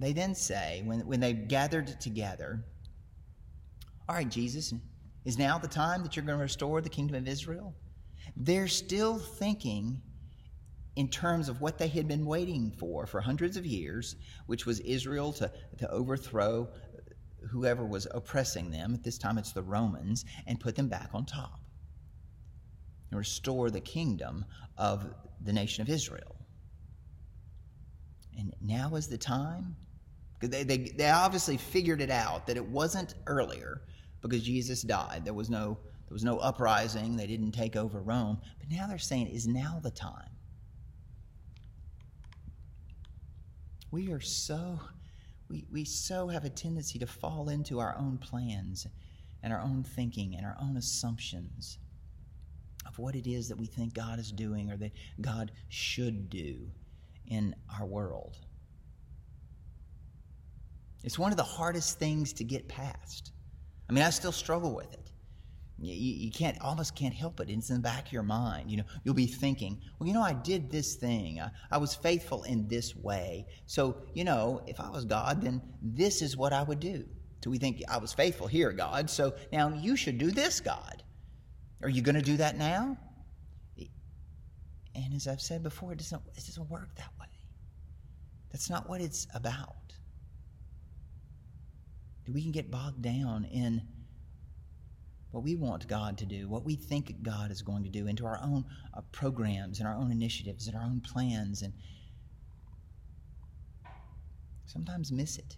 They 0.00 0.14
then 0.14 0.34
say, 0.34 0.82
when, 0.84 1.00
when 1.00 1.20
they 1.20 1.34
gathered 1.34 2.00
together, 2.00 2.64
All 4.08 4.16
right, 4.16 4.28
Jesus, 4.28 4.72
is 5.24 5.38
now 5.38 5.58
the 5.58 5.68
time 5.68 6.02
that 6.02 6.16
you're 6.16 6.24
going 6.24 6.38
to 6.38 6.42
restore 6.42 6.80
the 6.80 6.88
kingdom 6.88 7.16
of 7.16 7.28
Israel? 7.28 7.74
They're 8.34 8.68
still 8.68 9.18
thinking 9.18 10.00
in 10.96 11.08
terms 11.08 11.48
of 11.48 11.60
what 11.60 11.78
they 11.78 11.88
had 11.88 12.08
been 12.08 12.24
waiting 12.24 12.70
for 12.70 13.06
for 13.06 13.20
hundreds 13.20 13.56
of 13.56 13.66
years, 13.66 14.16
which 14.46 14.66
was 14.66 14.80
Israel 14.80 15.32
to, 15.34 15.52
to 15.78 15.90
overthrow 15.90 16.68
whoever 17.50 17.84
was 17.84 18.06
oppressing 18.10 18.70
them. 18.70 18.94
At 18.94 19.04
this 19.04 19.18
time, 19.18 19.38
it's 19.38 19.52
the 19.52 19.62
Romans, 19.62 20.24
and 20.46 20.58
put 20.58 20.76
them 20.76 20.88
back 20.88 21.10
on 21.12 21.26
top 21.26 21.60
and 23.10 23.18
restore 23.18 23.70
the 23.70 23.80
kingdom 23.80 24.44
of 24.78 25.06
the 25.42 25.52
nation 25.52 25.82
of 25.82 25.88
Israel. 25.88 26.36
And 28.38 28.54
now 28.60 28.94
is 28.94 29.08
the 29.08 29.18
time. 29.18 29.76
They, 30.40 30.62
they, 30.64 30.78
they 30.78 31.10
obviously 31.10 31.56
figured 31.56 32.00
it 32.00 32.10
out 32.10 32.46
that 32.46 32.56
it 32.56 32.64
wasn't 32.64 33.14
earlier 33.26 33.82
because 34.22 34.42
Jesus 34.42 34.82
died. 34.82 35.22
There 35.24 35.34
was 35.34 35.50
no 35.50 35.78
there 36.08 36.14
was 36.14 36.24
no 36.24 36.38
uprising. 36.38 37.16
They 37.16 37.28
didn't 37.28 37.52
take 37.52 37.76
over 37.76 38.00
Rome. 38.00 38.40
But 38.58 38.68
now 38.68 38.88
they're 38.88 38.98
saying, 38.98 39.28
is 39.28 39.46
now 39.46 39.78
the 39.80 39.92
time 39.92 40.30
we 43.90 44.12
are 44.12 44.20
so 44.20 44.80
we, 45.48 45.66
we 45.70 45.84
so 45.84 46.28
have 46.28 46.44
a 46.44 46.50
tendency 46.50 46.98
to 47.00 47.06
fall 47.06 47.48
into 47.48 47.80
our 47.80 47.96
own 47.98 48.18
plans 48.18 48.86
and 49.42 49.52
our 49.52 49.60
own 49.60 49.82
thinking 49.82 50.36
and 50.36 50.46
our 50.46 50.56
own 50.62 50.76
assumptions 50.76 51.78
of 52.86 52.96
what 52.98 53.16
it 53.16 53.28
is 53.28 53.48
that 53.48 53.58
we 53.58 53.66
think 53.66 53.94
God 53.94 54.20
is 54.20 54.30
doing 54.30 54.70
or 54.70 54.76
that 54.76 54.92
God 55.20 55.50
should 55.68 56.30
do 56.30 56.70
in 57.26 57.54
our 57.78 57.84
world. 57.84 58.36
It's 61.02 61.18
one 61.18 61.30
of 61.30 61.36
the 61.36 61.42
hardest 61.42 61.98
things 61.98 62.32
to 62.34 62.44
get 62.44 62.68
past. 62.68 63.32
I 63.88 63.92
mean, 63.92 64.04
I 64.04 64.10
still 64.10 64.32
struggle 64.32 64.74
with 64.74 64.92
it. 64.92 65.10
You, 65.82 65.94
you 65.94 66.30
can't 66.30 66.60
almost 66.60 66.94
can't 66.94 67.14
help 67.14 67.40
it. 67.40 67.48
It's 67.48 67.70
in 67.70 67.76
the 67.76 67.82
back 67.82 68.06
of 68.06 68.12
your 68.12 68.22
mind. 68.22 68.70
You 68.70 68.78
know, 68.78 68.84
you'll 69.02 69.14
be 69.14 69.26
thinking, 69.26 69.80
well, 69.98 70.06
you 70.06 70.12
know, 70.12 70.22
I 70.22 70.34
did 70.34 70.70
this 70.70 70.94
thing. 70.96 71.40
I, 71.40 71.50
I 71.70 71.78
was 71.78 71.94
faithful 71.94 72.42
in 72.42 72.68
this 72.68 72.94
way. 72.94 73.46
So, 73.66 73.96
you 74.12 74.24
know, 74.24 74.62
if 74.66 74.78
I 74.78 74.90
was 74.90 75.06
God, 75.06 75.40
then 75.40 75.62
this 75.80 76.20
is 76.20 76.36
what 76.36 76.52
I 76.52 76.62
would 76.62 76.80
do. 76.80 77.04
So 77.42 77.50
we 77.50 77.56
think 77.56 77.82
I 77.88 77.96
was 77.96 78.12
faithful 78.12 78.46
here, 78.46 78.72
God. 78.72 79.08
So 79.08 79.32
now 79.52 79.70
you 79.70 79.96
should 79.96 80.18
do 80.18 80.30
this, 80.30 80.60
God. 80.60 81.02
Are 81.82 81.88
you 81.88 82.02
going 82.02 82.14
to 82.14 82.22
do 82.22 82.36
that 82.36 82.58
now? 82.58 82.98
And 84.94 85.14
as 85.14 85.26
I've 85.26 85.40
said 85.40 85.62
before, 85.62 85.92
it 85.92 85.98
doesn't, 85.98 86.20
it 86.36 86.44
doesn't 86.44 86.68
work 86.68 86.94
that 86.96 87.10
way. 87.18 87.26
That's 88.52 88.68
not 88.68 88.88
what 88.88 89.00
it's 89.00 89.26
about. 89.34 89.76
We 92.32 92.42
can 92.42 92.52
get 92.52 92.70
bogged 92.70 93.02
down 93.02 93.44
in 93.44 93.82
what 95.30 95.44
we 95.44 95.54
want 95.54 95.86
God 95.86 96.18
to 96.18 96.26
do, 96.26 96.48
what 96.48 96.64
we 96.64 96.74
think 96.74 97.22
God 97.22 97.50
is 97.50 97.62
going 97.62 97.84
to 97.84 97.90
do, 97.90 98.06
into 98.06 98.26
our 98.26 98.40
own 98.42 98.64
uh, 98.94 99.00
programs 99.12 99.78
and 99.78 99.88
our 99.88 99.94
own 99.94 100.10
initiatives 100.10 100.66
and 100.66 100.76
our 100.76 100.82
own 100.82 101.00
plans, 101.00 101.62
and 101.62 101.72
sometimes 104.66 105.12
miss 105.12 105.38
it. 105.38 105.56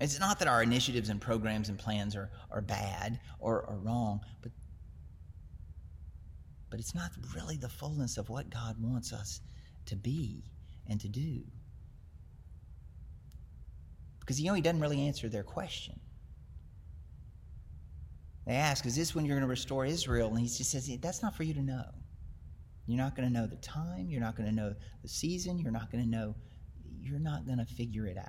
It's 0.00 0.18
not 0.18 0.38
that 0.40 0.48
our 0.48 0.62
initiatives 0.62 1.08
and 1.08 1.20
programs 1.20 1.68
and 1.68 1.78
plans 1.78 2.16
are, 2.16 2.30
are 2.50 2.60
bad 2.60 3.20
or, 3.38 3.62
or 3.62 3.78
wrong, 3.78 4.20
but, 4.42 4.50
but 6.70 6.80
it's 6.80 6.94
not 6.94 7.12
really 7.34 7.56
the 7.56 7.68
fullness 7.68 8.18
of 8.18 8.28
what 8.28 8.50
God 8.50 8.76
wants 8.80 9.12
us 9.12 9.40
to 9.86 9.96
be 9.96 10.42
and 10.88 11.00
to 11.00 11.08
do. 11.08 11.44
Because 14.22 14.40
you 14.40 14.46
know, 14.46 14.54
He 14.54 14.62
doesn't 14.62 14.80
really 14.80 15.06
answer 15.06 15.28
their 15.28 15.42
question. 15.42 15.98
They 18.46 18.54
ask, 18.54 18.86
Is 18.86 18.96
this 18.96 19.14
when 19.14 19.24
you're 19.24 19.36
going 19.36 19.46
to 19.46 19.50
restore 19.50 19.84
Israel? 19.84 20.28
And 20.30 20.38
he 20.40 20.46
just 20.46 20.70
says, 20.70 20.90
That's 21.00 21.22
not 21.22 21.36
for 21.36 21.42
you 21.42 21.54
to 21.54 21.62
know. 21.62 21.84
You're 22.86 22.98
not 22.98 23.14
going 23.14 23.28
to 23.28 23.32
know 23.32 23.46
the 23.46 23.56
time. 23.56 24.08
You're 24.08 24.20
not 24.20 24.36
going 24.36 24.48
to 24.48 24.54
know 24.54 24.74
the 25.02 25.08
season. 25.08 25.58
You're 25.58 25.72
not 25.72 25.90
going 25.90 26.02
to 26.02 26.10
know, 26.10 26.34
you're 27.00 27.20
not 27.20 27.46
going 27.46 27.58
to 27.58 27.64
figure 27.64 28.06
it 28.06 28.18
out. 28.18 28.26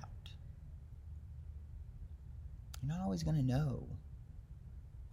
You're 2.81 2.95
not 2.95 3.03
always 3.03 3.23
going 3.23 3.37
to 3.37 3.43
know 3.43 3.87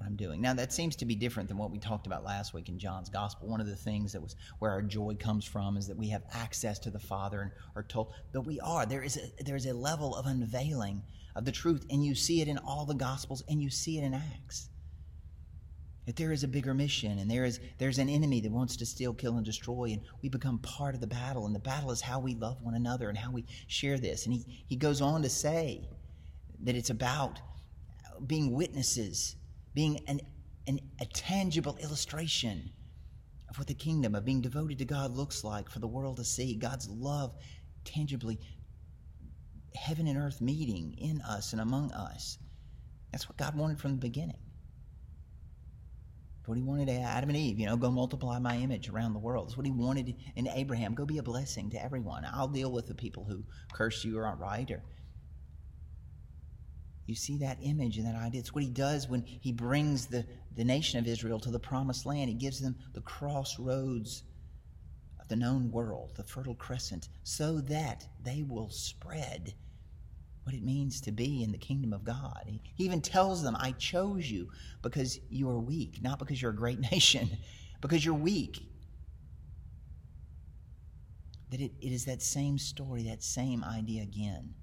what 0.01 0.07
I'm 0.07 0.17
doing. 0.17 0.41
Now, 0.41 0.55
that 0.55 0.73
seems 0.73 0.97
to 0.97 1.05
be 1.05 1.15
different 1.15 1.49
than 1.49 1.59
what 1.59 1.71
we 1.71 1.79
talked 1.79 2.07
about 2.07 2.25
last 2.25 2.55
week 2.55 2.71
in 2.71 2.79
John's 2.79 3.11
Gospel. 3.11 3.49
One 3.49 3.61
of 3.61 3.67
the 3.67 3.77
things 3.77 4.13
that 4.13 4.23
was 4.23 4.35
where 4.59 4.71
our 4.71 4.81
joy 4.81 5.15
comes 5.15 5.45
from 5.45 5.77
is 5.77 5.87
that 5.89 5.97
we 5.97 6.09
have 6.09 6.23
access 6.33 6.79
to 6.81 6.91
the 6.91 6.99
Father 6.99 7.43
and 7.43 7.51
are 7.77 7.83
told 7.83 8.15
that 8.33 8.41
we 8.41 8.59
are. 8.61 8.87
There 8.87 9.03
is 9.03 9.19
a, 9.19 9.45
there 9.45 9.57
is 9.57 9.67
a 9.67 9.75
level 9.75 10.17
of 10.17 10.25
unveiling 10.27 11.03
of 11.37 11.45
the 11.45 11.53
truth, 11.53 11.85
and 11.91 12.05
you 12.05 12.15
see 12.15 12.41
it 12.41 12.49
in 12.49 12.57
all 12.59 12.87
the 12.87 12.95
Gospels 12.95 13.43
and 13.49 13.63
you 13.63 13.69
see 13.69 13.99
it 13.99 14.05
in 14.05 14.15
Acts. 14.15 14.71
that 16.07 16.17
there 16.17 16.33
is 16.33 16.43
a 16.45 16.49
bigger 16.49 16.75
mission 16.75 17.19
and 17.19 17.31
there 17.31 17.45
is 17.45 17.61
there's 17.79 17.99
an 17.99 18.09
enemy 18.09 18.41
that 18.41 18.51
wants 18.51 18.77
to 18.77 18.87
steal 18.87 19.13
kill 19.13 19.37
and 19.37 19.45
destroy 19.45 19.85
and 19.93 20.01
we 20.23 20.29
become 20.29 20.59
part 20.59 20.95
of 20.95 21.01
the 21.01 21.07
battle 21.07 21.47
and 21.47 21.55
the 21.55 21.61
battle 21.61 21.91
is 21.91 22.01
how 22.01 22.19
we 22.19 22.35
love 22.35 22.57
one 22.63 22.75
another 22.75 23.09
and 23.11 23.19
how 23.19 23.31
we 23.31 23.45
share 23.69 23.99
this 23.99 24.25
and 24.25 24.35
he, 24.35 24.65
he 24.67 24.77
goes 24.77 25.01
on 25.01 25.23
to 25.23 25.29
say 25.29 25.89
that 26.65 26.75
it's 26.75 26.91
about 26.91 27.39
being 28.27 28.53
witnesses 28.55 29.37
being 29.75 30.01
an, 30.09 30.21
an, 30.67 30.81
a 31.01 31.07
tangible 31.07 31.77
illustration 31.83 32.71
of 33.49 33.59
what 33.59 33.67
the 33.67 33.75
kingdom 33.75 34.15
of 34.15 34.25
being 34.25 34.41
devoted 34.41 34.79
to 34.79 34.85
god 34.85 35.17
looks 35.17 35.45
like 35.45 35.69
for 35.69 35.79
the 35.79 35.89
world 35.89 36.17
to 36.17 36.25
see 36.25 36.55
god's 36.55 36.89
love 36.89 37.35
tangibly 37.85 38.39
heaven 39.75 40.07
and 40.07 40.19
earth 40.19 40.41
meeting 40.41 40.95
in 40.99 41.21
us 41.23 41.53
and 41.53 41.61
among 41.61 41.91
us 41.93 42.39
that's 43.13 43.29
what 43.29 43.37
god 43.37 43.57
wanted 43.57 43.79
from 43.79 43.93
the 43.93 43.97
beginning 43.97 44.39
what 46.51 46.57
he 46.57 46.65
wanted 46.65 46.89
Adam 46.89 47.31
and 47.31 47.39
Eve, 47.39 47.61
you 47.61 47.67
know, 47.67 47.77
go 47.77 47.93
multiply 47.93 48.41
my 48.41 48.57
image 48.57 48.89
around 48.89 49.13
the 49.13 49.21
world. 49.21 49.47
That's 49.47 49.57
what 49.57 49.67
he 49.67 49.71
wanted 49.71 50.17
in 50.35 50.49
Abraham. 50.49 50.95
Go 50.95 51.07
be 51.07 51.19
a 51.19 51.23
blessing 51.23 51.71
to 51.71 51.83
everyone. 51.83 52.27
I'll 52.31 52.49
deal 52.49 52.73
with 52.73 52.89
the 52.89 52.95
people 52.95 53.25
who 53.25 53.45
curse 53.73 54.05
you 54.05 54.19
or 54.19 54.27
aren't 54.27 54.41
right. 54.41 54.69
Or 54.69 54.83
you 57.11 57.17
see 57.17 57.39
that 57.39 57.59
image 57.61 57.99
and 57.99 58.07
that 58.07 58.15
idea. 58.15 58.41
It's 58.41 58.55
what 58.55 58.63
he 58.63 58.71
does 58.71 59.09
when 59.09 59.25
he 59.25 59.53
brings 59.53 60.07
the, 60.07 60.25
the 60.57 60.65
nation 60.65 61.01
of 61.01 61.09
Israel 61.09 61.41
to 61.41 61.51
the 61.51 61.59
promised 61.59 62.07
land. 62.07 62.29
He 62.29 62.35
gives 62.35 62.61
them 62.61 62.77
the 62.95 63.01
crossroads 63.01 64.23
of 65.21 65.27
the 65.27 65.35
known 65.35 65.73
world, 65.73 66.13
the 66.17 66.23
Fertile 66.23 66.55
Crescent, 66.55 67.09
so 67.25 67.61
that 67.63 68.07
they 68.23 68.45
will 68.49 68.71
spread 68.71 69.55
what 70.45 70.55
it 70.55 70.63
means 70.63 71.01
to 71.01 71.11
be 71.11 71.43
in 71.43 71.51
the 71.51 71.59
kingdom 71.59 71.93
of 71.93 72.05
God. 72.05 72.45
He, 72.47 72.63
he 72.77 72.85
even 72.85 73.01
tells 73.01 73.43
them, 73.43 73.57
I 73.59 73.73
chose 73.73 74.31
you 74.31 74.49
because 74.81 75.19
you 75.29 75.51
are 75.51 75.59
weak, 75.59 76.01
not 76.01 76.21
because 76.21 76.41
you're 76.41 76.53
a 76.53 76.57
great 76.57 76.79
nation, 76.93 77.29
because 77.81 78.05
you're 78.05 78.15
weak. 78.15 78.63
That 81.51 81.61
it, 81.61 81.73
it 81.81 81.91
is 81.93 82.05
that 82.05 82.23
same 82.23 82.57
story, 82.57 83.03
that 83.03 83.25
same 83.25 83.65
idea 83.65 84.05
again. 84.05 84.55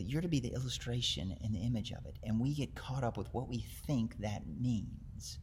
That 0.00 0.08
you're 0.08 0.22
to 0.22 0.28
be 0.28 0.40
the 0.40 0.54
illustration 0.54 1.36
and 1.44 1.54
the 1.54 1.58
image 1.58 1.92
of 1.92 2.06
it. 2.06 2.16
And 2.22 2.40
we 2.40 2.54
get 2.54 2.74
caught 2.74 3.04
up 3.04 3.18
with 3.18 3.28
what 3.34 3.50
we 3.50 3.66
think 3.86 4.16
that 4.20 4.46
means 4.46 5.38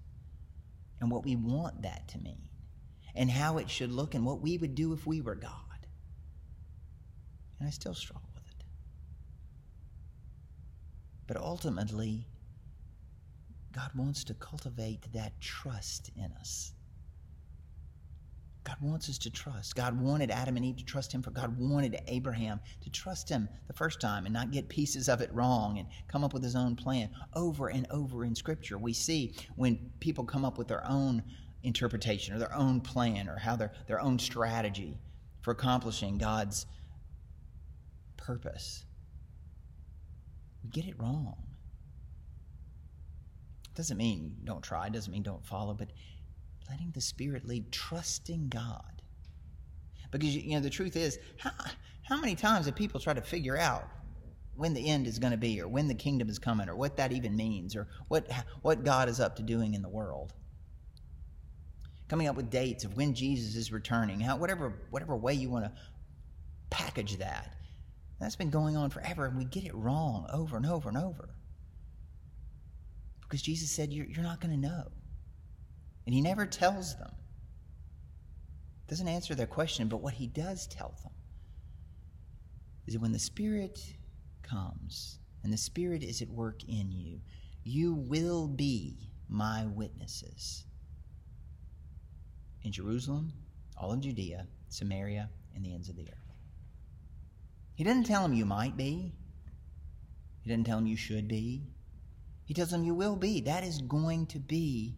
and 0.99 1.11
what 1.11 1.23
we 1.23 1.35
want 1.35 1.83
that 1.83 2.07
to 2.07 2.17
mean 2.17 2.49
and 3.13 3.29
how 3.29 3.59
it 3.59 3.69
should 3.69 3.91
look 3.91 4.15
and 4.15 4.25
what 4.25 4.41
we 4.41 4.57
would 4.57 4.73
do 4.73 4.93
if 4.93 5.05
we 5.05 5.21
were 5.21 5.35
God. 5.35 5.51
And 7.59 7.67
I 7.67 7.69
still 7.69 7.93
struggle. 7.93 8.27
With 8.33 8.45
it. 8.49 8.65
But 11.27 11.37
ultimately, 11.37 12.25
God 13.71 13.91
wants 13.95 14.23
to 14.23 14.33
cultivate 14.33 15.13
that 15.13 15.39
trust 15.39 16.09
in 16.15 16.31
us. 16.39 16.73
God 18.79 18.89
wants 18.89 19.09
us 19.09 19.17
to 19.19 19.29
trust. 19.29 19.75
God 19.75 19.99
wanted 19.99 20.31
Adam 20.31 20.55
and 20.55 20.65
Eve 20.65 20.77
to 20.77 20.85
trust 20.85 21.11
him, 21.11 21.21
for 21.21 21.31
God 21.31 21.57
wanted 21.57 21.99
Abraham 22.07 22.59
to 22.81 22.89
trust 22.89 23.29
him 23.29 23.49
the 23.67 23.73
first 23.73 23.99
time 23.99 24.25
and 24.25 24.33
not 24.33 24.51
get 24.51 24.69
pieces 24.69 25.09
of 25.09 25.21
it 25.21 25.33
wrong 25.33 25.79
and 25.79 25.87
come 26.07 26.23
up 26.23 26.33
with 26.33 26.43
his 26.43 26.55
own 26.55 26.75
plan. 26.75 27.09
Over 27.33 27.69
and 27.69 27.87
over 27.89 28.23
in 28.23 28.35
Scripture, 28.35 28.77
we 28.77 28.93
see 28.93 29.33
when 29.55 29.91
people 29.99 30.23
come 30.23 30.45
up 30.45 30.57
with 30.57 30.67
their 30.67 30.85
own 30.87 31.23
interpretation 31.63 32.35
or 32.35 32.39
their 32.39 32.53
own 32.53 32.81
plan 32.81 33.27
or 33.27 33.37
how 33.37 33.55
their, 33.55 33.71
their 33.87 33.99
own 33.99 34.19
strategy 34.19 34.97
for 35.41 35.51
accomplishing 35.51 36.17
God's 36.17 36.65
purpose 38.17 38.83
We 40.63 40.69
get 40.69 40.85
it 40.85 40.99
wrong. 40.99 41.35
Doesn't 43.75 43.97
mean 43.97 44.35
don't 44.43 44.63
try, 44.63 44.89
doesn't 44.89 45.11
mean 45.11 45.23
don't 45.23 45.45
follow, 45.45 45.73
but 45.73 45.91
letting 46.69 46.91
the 46.91 47.01
Spirit 47.01 47.45
lead, 47.45 47.71
trusting 47.71 48.49
God. 48.49 49.01
Because, 50.11 50.35
you 50.35 50.55
know, 50.55 50.61
the 50.61 50.69
truth 50.69 50.95
is, 50.95 51.19
how, 51.37 51.51
how 52.03 52.19
many 52.19 52.35
times 52.35 52.65
have 52.65 52.75
people 52.75 52.99
tried 52.99 53.17
to 53.17 53.21
figure 53.21 53.57
out 53.57 53.87
when 54.55 54.73
the 54.73 54.87
end 54.89 55.05
is 55.05 55.19
going 55.19 55.31
to 55.31 55.37
be 55.37 55.61
or 55.61 55.67
when 55.67 55.87
the 55.87 55.93
kingdom 55.93 56.29
is 56.29 56.39
coming 56.39 56.69
or 56.69 56.75
what 56.75 56.97
that 56.97 57.11
even 57.11 57.35
means 57.35 57.75
or 57.75 57.87
what, 58.07 58.29
what 58.61 58.83
God 58.83 59.09
is 59.09 59.19
up 59.19 59.35
to 59.35 59.43
doing 59.43 59.73
in 59.73 59.81
the 59.81 59.89
world? 59.89 60.33
Coming 62.07 62.27
up 62.27 62.37
with 62.37 62.49
dates 62.49 62.85
of 62.85 62.95
when 62.95 63.13
Jesus 63.13 63.55
is 63.55 63.71
returning, 63.71 64.19
how, 64.19 64.37
whatever, 64.37 64.73
whatever 64.91 65.15
way 65.15 65.33
you 65.33 65.49
want 65.49 65.65
to 65.65 65.71
package 66.69 67.17
that. 67.17 67.53
That's 68.19 68.35
been 68.35 68.49
going 68.49 68.75
on 68.75 68.89
forever, 68.89 69.25
and 69.25 69.37
we 69.37 69.45
get 69.45 69.65
it 69.65 69.75
wrong 69.75 70.25
over 70.33 70.57
and 70.57 70.65
over 70.65 70.89
and 70.89 70.97
over. 70.97 71.29
Because 73.21 73.41
Jesus 73.41 73.69
said, 73.69 73.91
You're, 73.91 74.05
you're 74.07 74.23
not 74.23 74.41
going 74.41 74.59
to 74.59 74.67
know. 74.67 74.85
And 76.07 76.13
He 76.15 76.21
never 76.21 76.45
tells 76.45 76.95
them. 76.95 77.11
Doesn't 78.87 79.09
answer 79.09 79.35
their 79.35 79.45
question, 79.45 79.89
but 79.89 80.01
what 80.01 80.13
He 80.13 80.25
does 80.25 80.65
tell 80.65 80.95
them 81.03 81.11
is 82.87 82.93
that 82.93 83.01
when 83.01 83.11
the 83.11 83.19
Spirit 83.19 83.77
comes 84.41 85.19
and 85.43 85.51
the 85.51 85.57
Spirit 85.57 86.03
is 86.03 86.21
at 86.21 86.29
work 86.29 86.63
in 86.63 86.89
you, 86.93 87.19
you 87.65 87.93
will 87.93 88.47
be 88.47 89.11
my 89.27 89.65
witnesses 89.65 90.63
in 92.63 92.71
Jerusalem, 92.71 93.33
all 93.75 93.91
of 93.91 93.99
Judea, 93.99 94.47
Samaria, 94.69 95.29
and 95.53 95.65
the 95.65 95.73
ends 95.73 95.89
of 95.89 95.97
the 95.97 96.07
earth. 96.07 96.33
He 97.75 97.83
doesn't 97.83 98.05
tell 98.05 98.23
him 98.23 98.31
you 98.31 98.45
might 98.45 98.77
be. 98.77 99.13
He 100.39 100.49
doesn't 100.49 100.63
tell 100.63 100.77
him 100.77 100.87
you 100.87 100.95
should 100.95 101.27
be. 101.27 101.67
He 102.45 102.53
tells 102.53 102.71
him 102.71 102.85
you 102.85 102.93
will 102.93 103.17
be. 103.17 103.41
That 103.41 103.65
is 103.65 103.81
going 103.81 104.27
to 104.27 104.39
be 104.39 104.95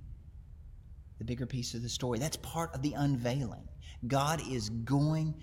the 1.20 1.26
bigger 1.26 1.46
piece 1.46 1.74
of 1.74 1.84
the 1.84 1.90
story. 1.90 2.18
That's 2.18 2.38
part 2.38 2.74
of 2.74 2.82
the 2.82 2.94
unveiling. 2.94 3.68
God 4.08 4.42
is 4.50 4.70
going 4.70 5.36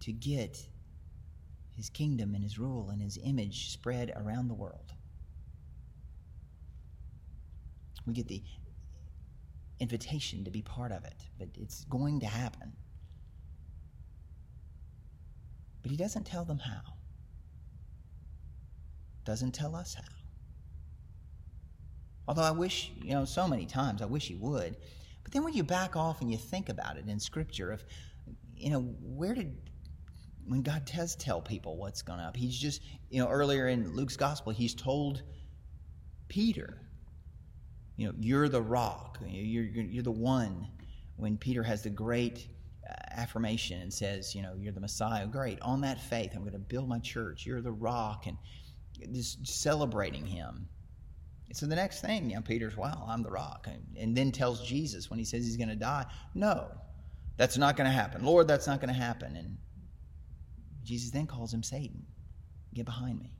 to 0.00 0.12
get 0.12 0.66
his 1.76 1.88
kingdom 1.90 2.34
and 2.34 2.42
his 2.42 2.58
rule 2.58 2.90
and 2.90 3.00
his 3.00 3.18
image 3.22 3.70
spread 3.70 4.12
around 4.16 4.48
the 4.48 4.54
world. 4.54 4.92
We 8.06 8.14
get 8.14 8.26
the 8.26 8.42
invitation 9.78 10.44
to 10.44 10.50
be 10.50 10.62
part 10.62 10.92
of 10.92 11.04
it, 11.04 11.26
but 11.38 11.48
it's 11.60 11.84
going 11.84 12.20
to 12.20 12.26
happen. 12.26 12.72
But 15.82 15.90
he 15.90 15.96
doesn't 15.96 16.24
tell 16.24 16.44
them 16.44 16.58
how. 16.58 16.80
Doesn't 19.24 19.52
tell 19.52 19.76
us 19.76 19.94
how. 19.94 20.02
Although 22.26 22.42
I 22.42 22.50
wish, 22.52 22.92
you 23.02 23.12
know, 23.12 23.24
so 23.24 23.46
many 23.46 23.66
times 23.66 24.00
I 24.00 24.06
wish 24.06 24.28
he 24.28 24.36
would. 24.36 24.76
Then 25.32 25.44
when 25.44 25.54
you 25.54 25.64
back 25.64 25.96
off 25.96 26.20
and 26.20 26.30
you 26.30 26.38
think 26.38 26.68
about 26.68 26.96
it 26.96 27.08
in 27.08 27.18
Scripture, 27.18 27.72
of, 27.72 27.84
you 28.54 28.70
know, 28.70 28.80
where 29.00 29.34
did, 29.34 29.56
when 30.46 30.62
God 30.62 30.84
does 30.84 31.16
tell 31.16 31.40
people 31.40 31.76
what's 31.76 32.02
going 32.02 32.20
up, 32.20 32.36
he's 32.36 32.56
just, 32.56 32.82
you 33.10 33.20
know, 33.22 33.28
earlier 33.28 33.68
in 33.68 33.96
Luke's 33.96 34.16
gospel, 34.16 34.52
he's 34.52 34.74
told 34.74 35.22
Peter, 36.28 36.80
you 37.96 38.06
know, 38.06 38.14
you're 38.18 38.48
the 38.48 38.62
rock, 38.62 39.18
you're, 39.26 39.64
you're, 39.64 39.84
you're 39.84 40.02
the 40.02 40.10
one. 40.10 40.68
When 41.16 41.36
Peter 41.36 41.62
has 41.62 41.82
the 41.82 41.90
great 41.90 42.48
uh, 42.88 42.94
affirmation 43.10 43.80
and 43.80 43.92
says, 43.92 44.34
you 44.34 44.42
know, 44.42 44.54
you're 44.58 44.72
the 44.72 44.80
Messiah. 44.80 45.26
Great. 45.26 45.60
On 45.60 45.80
that 45.82 46.00
faith, 46.00 46.32
I'm 46.34 46.40
going 46.40 46.52
to 46.52 46.58
build 46.58 46.88
my 46.88 46.98
church. 46.98 47.46
You're 47.46 47.60
the 47.60 47.72
rock. 47.72 48.26
And 48.26 48.36
just 49.14 49.46
celebrating 49.46 50.24
him. 50.24 50.68
So 51.52 51.66
the 51.66 51.76
next 51.76 52.00
thing, 52.00 52.30
you 52.30 52.36
know, 52.36 52.42
Peter's, 52.42 52.76
wow, 52.76 53.04
I'm 53.08 53.22
the 53.22 53.30
rock. 53.30 53.68
And, 53.96 54.16
then 54.16 54.32
tells 54.32 54.66
Jesus 54.66 55.10
when 55.10 55.18
he 55.18 55.24
says 55.24 55.44
he's 55.44 55.58
going 55.58 55.68
to 55.68 55.76
die, 55.76 56.06
no, 56.34 56.68
that's 57.36 57.58
not 57.58 57.76
going 57.76 57.88
to 57.88 57.94
happen. 57.94 58.24
Lord, 58.24 58.48
that's 58.48 58.66
not 58.66 58.80
going 58.80 58.92
to 58.92 58.98
happen. 58.98 59.36
And 59.36 59.58
Jesus 60.82 61.10
then 61.10 61.26
calls 61.26 61.52
him 61.52 61.62
Satan. 61.62 62.06
Get 62.72 62.86
behind 62.86 63.20
me. 63.20 63.34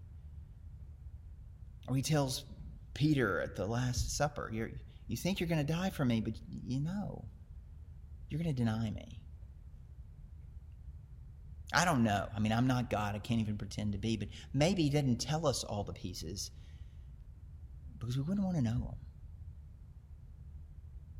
Or 1.88 1.96
he 1.96 2.02
tells 2.02 2.44
Peter 2.92 3.40
at 3.40 3.56
the 3.56 3.66
Last 3.66 4.16
Supper, 4.16 4.50
you 4.52 4.70
you 5.08 5.16
think 5.16 5.40
you're 5.40 5.48
going 5.48 5.66
to 5.66 5.72
die 5.72 5.90
for 5.90 6.04
me, 6.04 6.20
but 6.20 6.34
you 6.48 6.80
know, 6.80 7.24
you're 8.28 8.42
going 8.42 8.54
to 8.54 8.58
deny 8.58 8.90
me. 8.90 9.20
I 11.72 11.84
don't 11.84 12.04
know. 12.04 12.28
I 12.34 12.38
mean, 12.38 12.52
I'm 12.52 12.66
not 12.66 12.90
God. 12.90 13.14
I 13.14 13.18
can't 13.18 13.40
even 13.40 13.56
pretend 13.56 13.92
to 13.92 13.98
be. 13.98 14.16
But 14.16 14.28
maybe 14.52 14.82
He 14.84 14.90
didn't 14.90 15.16
tell 15.16 15.46
us 15.46 15.64
all 15.64 15.84
the 15.84 15.92
pieces 15.92 16.50
because 18.02 18.16
we 18.16 18.22
wouldn't 18.24 18.44
want 18.44 18.56
to 18.56 18.62
know 18.62 18.70
them. 18.70 18.96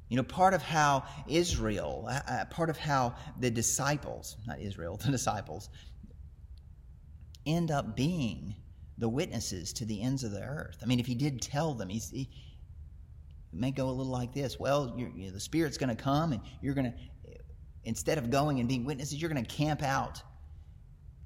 You 0.08 0.16
know, 0.16 0.24
part 0.24 0.52
of 0.52 0.62
how 0.62 1.04
Israel, 1.28 2.06
uh, 2.10 2.20
uh 2.28 2.44
part 2.46 2.68
of 2.68 2.76
how 2.76 3.14
the 3.38 3.50
disciples, 3.50 4.36
not 4.46 4.60
Israel, 4.60 4.96
the 5.04 5.10
disciples, 5.10 5.70
end 7.46 7.70
up 7.70 7.96
being 7.96 8.54
the 8.98 9.08
witnesses 9.08 9.72
to 9.74 9.84
the 9.84 10.02
ends 10.02 10.22
of 10.24 10.32
the 10.32 10.42
earth. 10.42 10.78
I 10.82 10.86
mean, 10.86 11.00
if 11.00 11.06
he 11.06 11.14
did 11.14 11.40
tell 11.40 11.72
them, 11.74 11.88
he's, 11.88 12.10
he 12.10 12.28
may 13.52 13.70
go 13.70 13.88
a 13.88 13.92
little 13.92 14.12
like 14.12 14.34
this 14.34 14.58
Well, 14.58 14.94
you 14.96 15.08
know, 15.08 15.30
the 15.30 15.40
Spirit's 15.40 15.78
going 15.78 15.94
to 15.94 16.02
come, 16.02 16.32
and 16.32 16.42
you're 16.60 16.74
going 16.74 16.92
to, 16.92 16.94
instead 17.84 18.18
of 18.18 18.28
going 18.30 18.58
and 18.60 18.68
being 18.68 18.84
witnesses, 18.84 19.20
you're 19.20 19.30
going 19.30 19.44
to 19.44 19.54
camp 19.54 19.82
out 19.82 20.22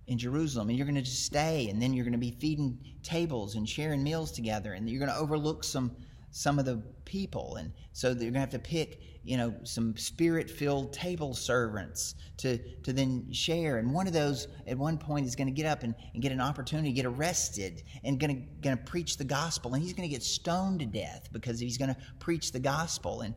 in 0.06 0.18
Jerusalem, 0.18 0.68
and 0.68 0.78
you're 0.78 0.86
going 0.86 0.96
to 0.96 1.02
just 1.02 1.24
stay, 1.24 1.68
and 1.68 1.80
then 1.80 1.92
you're 1.92 2.04
going 2.04 2.12
to 2.12 2.18
be 2.18 2.30
feeding 2.30 2.78
tables 3.02 3.54
and 3.56 3.68
sharing 3.68 4.02
meals 4.02 4.30
together, 4.30 4.74
and 4.74 4.88
you're 4.88 5.00
going 5.00 5.10
to 5.10 5.18
overlook 5.18 5.64
some 5.64 5.90
some 6.36 6.58
of 6.58 6.66
the 6.66 6.82
people 7.06 7.56
and 7.56 7.72
so 7.94 8.12
they're 8.12 8.24
going 8.24 8.34
to 8.34 8.40
have 8.40 8.50
to 8.50 8.58
pick 8.58 9.00
you 9.24 9.38
know 9.38 9.54
some 9.64 9.96
spirit 9.96 10.50
filled 10.50 10.92
table 10.92 11.32
servants 11.32 12.14
to 12.36 12.58
to 12.82 12.92
then 12.92 13.26
share 13.32 13.78
and 13.78 13.90
one 13.90 14.06
of 14.06 14.12
those 14.12 14.46
at 14.66 14.76
one 14.76 14.98
point 14.98 15.24
is 15.24 15.34
going 15.34 15.46
to 15.46 15.52
get 15.52 15.64
up 15.64 15.82
and, 15.82 15.94
and 16.12 16.22
get 16.22 16.32
an 16.32 16.40
opportunity 16.40 16.90
to 16.90 16.94
get 16.94 17.06
arrested 17.06 17.82
and 18.04 18.20
going 18.20 18.36
to 18.36 18.60
going 18.60 18.76
to 18.76 18.84
preach 18.84 19.16
the 19.16 19.24
gospel 19.24 19.72
and 19.72 19.82
he's 19.82 19.94
going 19.94 20.06
to 20.06 20.12
get 20.12 20.22
stoned 20.22 20.80
to 20.80 20.84
death 20.84 21.26
because 21.32 21.58
he's 21.58 21.78
going 21.78 21.88
to 21.88 21.96
preach 22.18 22.52
the 22.52 22.60
gospel 22.60 23.22
and 23.22 23.34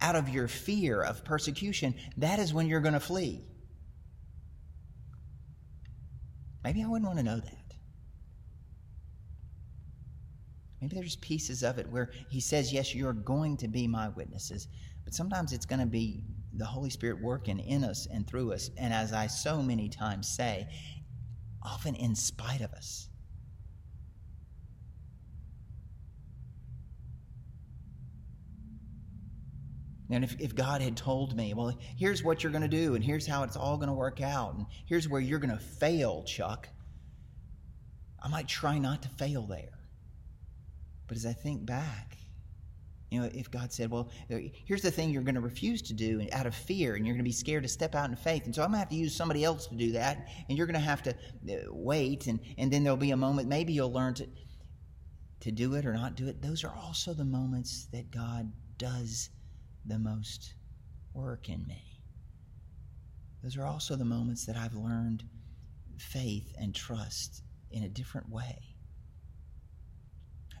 out 0.00 0.16
of 0.16 0.28
your 0.28 0.48
fear 0.48 1.02
of 1.02 1.24
persecution 1.24 1.94
that 2.16 2.40
is 2.40 2.52
when 2.52 2.66
you're 2.66 2.80
going 2.80 2.94
to 2.94 2.98
flee 2.98 3.44
maybe 6.64 6.82
i 6.82 6.86
wouldn't 6.86 7.06
want 7.06 7.18
to 7.18 7.24
know 7.24 7.38
that 7.38 7.70
Maybe 10.80 10.96
there's 10.96 11.16
pieces 11.16 11.62
of 11.62 11.78
it 11.78 11.88
where 11.90 12.10
he 12.30 12.40
says, 12.40 12.72
Yes, 12.72 12.94
you're 12.94 13.12
going 13.12 13.56
to 13.58 13.68
be 13.68 13.86
my 13.86 14.08
witnesses. 14.08 14.68
But 15.04 15.14
sometimes 15.14 15.52
it's 15.52 15.66
going 15.66 15.80
to 15.80 15.86
be 15.86 16.24
the 16.54 16.64
Holy 16.64 16.90
Spirit 16.90 17.22
working 17.22 17.58
in 17.58 17.84
us 17.84 18.06
and 18.10 18.26
through 18.26 18.52
us. 18.52 18.70
And 18.76 18.92
as 18.92 19.12
I 19.12 19.26
so 19.26 19.62
many 19.62 19.88
times 19.88 20.28
say, 20.28 20.68
often 21.62 21.94
in 21.94 22.14
spite 22.14 22.62
of 22.62 22.72
us. 22.72 23.09
And 30.10 30.24
if, 30.24 30.40
if 30.40 30.54
God 30.54 30.82
had 30.82 30.96
told 30.96 31.36
me, 31.36 31.54
well, 31.54 31.72
here's 31.96 32.24
what 32.24 32.42
you're 32.42 32.52
going 32.52 32.62
to 32.62 32.68
do, 32.68 32.94
and 32.94 33.04
here's 33.04 33.26
how 33.26 33.44
it's 33.44 33.56
all 33.56 33.76
going 33.76 33.88
to 33.88 33.94
work 33.94 34.20
out, 34.20 34.54
and 34.54 34.66
here's 34.86 35.08
where 35.08 35.20
you're 35.20 35.38
going 35.38 35.56
to 35.56 35.64
fail, 35.64 36.24
Chuck, 36.24 36.68
I 38.22 38.28
might 38.28 38.48
try 38.48 38.78
not 38.78 39.02
to 39.02 39.08
fail 39.08 39.42
there. 39.42 39.78
But 41.06 41.16
as 41.16 41.26
I 41.26 41.32
think 41.32 41.64
back, 41.64 42.16
you 43.10 43.20
know, 43.20 43.28
if 43.32 43.50
God 43.50 43.72
said, 43.72 43.90
well, 43.90 44.10
here's 44.64 44.82
the 44.82 44.90
thing 44.90 45.10
you're 45.10 45.22
going 45.22 45.34
to 45.34 45.40
refuse 45.40 45.82
to 45.82 45.92
do 45.92 46.26
out 46.32 46.46
of 46.46 46.54
fear, 46.54 46.94
and 46.94 47.06
you're 47.06 47.14
going 47.14 47.24
to 47.24 47.28
be 47.28 47.32
scared 47.32 47.62
to 47.62 47.68
step 47.68 47.94
out 47.94 48.10
in 48.10 48.16
faith, 48.16 48.46
and 48.46 48.54
so 48.54 48.62
I'm 48.62 48.68
going 48.68 48.76
to 48.76 48.80
have 48.80 48.88
to 48.90 48.96
use 48.96 49.14
somebody 49.14 49.44
else 49.44 49.66
to 49.68 49.74
do 49.74 49.92
that, 49.92 50.28
and 50.48 50.56
you're 50.58 50.66
going 50.66 50.74
to 50.74 50.80
have 50.80 51.02
to 51.04 51.10
uh, 51.10 51.56
wait, 51.70 52.26
and, 52.26 52.40
and 52.58 52.72
then 52.72 52.84
there'll 52.84 52.96
be 52.96 53.10
a 53.12 53.16
moment, 53.16 53.48
maybe 53.48 53.72
you'll 53.72 53.92
learn 53.92 54.14
to, 54.14 54.28
to 55.40 55.50
do 55.52 55.74
it 55.74 55.86
or 55.86 55.92
not 55.92 56.16
do 56.16 56.28
it. 56.28 56.42
Those 56.42 56.62
are 56.64 56.74
also 56.80 57.12
the 57.12 57.24
moments 57.24 57.88
that 57.92 58.10
God 58.10 58.52
does 58.76 59.30
the 59.84 59.98
most 59.98 60.54
work 61.14 61.48
in 61.48 61.66
me. 61.66 61.82
Those 63.42 63.56
are 63.56 63.64
also 63.64 63.96
the 63.96 64.04
moments 64.04 64.44
that 64.46 64.56
I've 64.56 64.74
learned 64.74 65.24
faith 65.98 66.52
and 66.58 66.74
trust 66.74 67.42
in 67.70 67.84
a 67.84 67.88
different 67.88 68.28
way. 68.28 68.58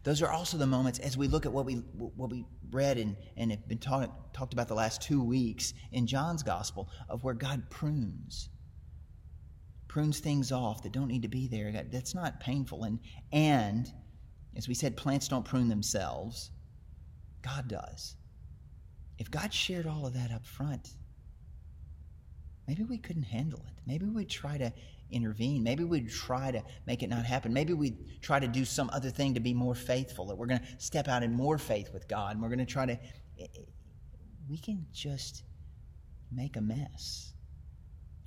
Those 0.02 0.22
are 0.22 0.30
also 0.30 0.56
the 0.56 0.66
moments 0.66 0.98
as 0.98 1.18
we 1.18 1.28
look 1.28 1.44
at 1.44 1.52
what 1.52 1.66
we 1.66 1.74
what 1.74 2.30
we 2.30 2.46
read 2.70 2.96
and, 2.96 3.16
and 3.36 3.50
have 3.50 3.68
been 3.68 3.78
talk, 3.78 4.32
talked 4.32 4.54
about 4.54 4.68
the 4.68 4.74
last 4.74 5.02
two 5.02 5.22
weeks 5.22 5.74
in 5.92 6.06
John's 6.06 6.42
gospel 6.42 6.88
of 7.08 7.22
where 7.22 7.34
God 7.34 7.68
prunes. 7.68 8.48
Prunes 9.88 10.20
things 10.20 10.52
off 10.52 10.82
that 10.84 10.92
don't 10.92 11.08
need 11.08 11.22
to 11.22 11.28
be 11.28 11.48
there. 11.48 11.84
That's 11.90 12.14
not 12.14 12.40
painful. 12.40 12.84
And 12.84 12.98
and 13.30 13.92
as 14.56 14.68
we 14.68 14.74
said, 14.74 14.96
plants 14.96 15.28
don't 15.28 15.44
prune 15.44 15.68
themselves. 15.68 16.50
God 17.42 17.68
does. 17.68 18.16
If 19.20 19.30
God 19.30 19.52
shared 19.52 19.86
all 19.86 20.06
of 20.06 20.14
that 20.14 20.32
up 20.32 20.46
front, 20.46 20.88
maybe 22.66 22.84
we 22.84 22.96
couldn't 22.96 23.24
handle 23.24 23.60
it. 23.68 23.74
Maybe 23.86 24.06
we'd 24.06 24.30
try 24.30 24.56
to 24.56 24.72
intervene. 25.10 25.62
Maybe 25.62 25.84
we'd 25.84 26.08
try 26.08 26.50
to 26.50 26.62
make 26.86 27.02
it 27.02 27.10
not 27.10 27.26
happen. 27.26 27.52
Maybe 27.52 27.74
we'd 27.74 28.22
try 28.22 28.40
to 28.40 28.48
do 28.48 28.64
some 28.64 28.88
other 28.94 29.10
thing 29.10 29.34
to 29.34 29.40
be 29.40 29.52
more 29.52 29.74
faithful, 29.74 30.24
that 30.26 30.36
we're 30.36 30.46
going 30.46 30.60
to 30.60 30.66
step 30.78 31.06
out 31.06 31.22
in 31.22 31.34
more 31.34 31.58
faith 31.58 31.92
with 31.92 32.08
God, 32.08 32.32
and 32.32 32.42
we're 32.42 32.48
going 32.48 32.60
to 32.60 32.64
try 32.64 32.86
to. 32.86 32.94
Eh, 33.38 33.46
eh, 33.54 33.60
we 34.48 34.56
can 34.56 34.86
just 34.90 35.42
make 36.32 36.56
a 36.56 36.62
mess. 36.62 37.34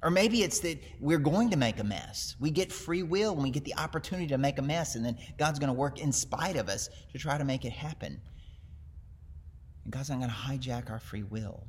Or 0.03 0.11
maybe 0.11 0.43
it's 0.43 0.59
that 0.59 0.79
we're 0.99 1.17
going 1.17 1.49
to 1.49 1.57
make 1.57 1.79
a 1.79 1.83
mess. 1.83 2.35
We 2.39 2.51
get 2.51 2.71
free 2.71 3.03
will 3.03 3.33
and 3.33 3.41
we 3.41 3.49
get 3.49 3.63
the 3.63 3.75
opportunity 3.77 4.27
to 4.27 4.37
make 4.37 4.59
a 4.59 4.61
mess, 4.61 4.93
and 4.95 5.03
then 5.03 5.17
God's 5.39 5.57
going 5.57 5.69
to 5.69 5.73
work 5.73 5.99
in 5.99 6.11
spite 6.11 6.55
of 6.55 6.69
us 6.69 6.89
to 7.13 7.17
try 7.17 7.37
to 7.37 7.45
make 7.45 7.65
it 7.65 7.71
happen. 7.71 8.21
And 9.83 9.91
God's 9.91 10.09
not 10.09 10.19
going 10.19 10.29
to 10.29 10.35
hijack 10.35 10.89
our 10.89 10.99
free 10.99 11.23
will. 11.23 11.67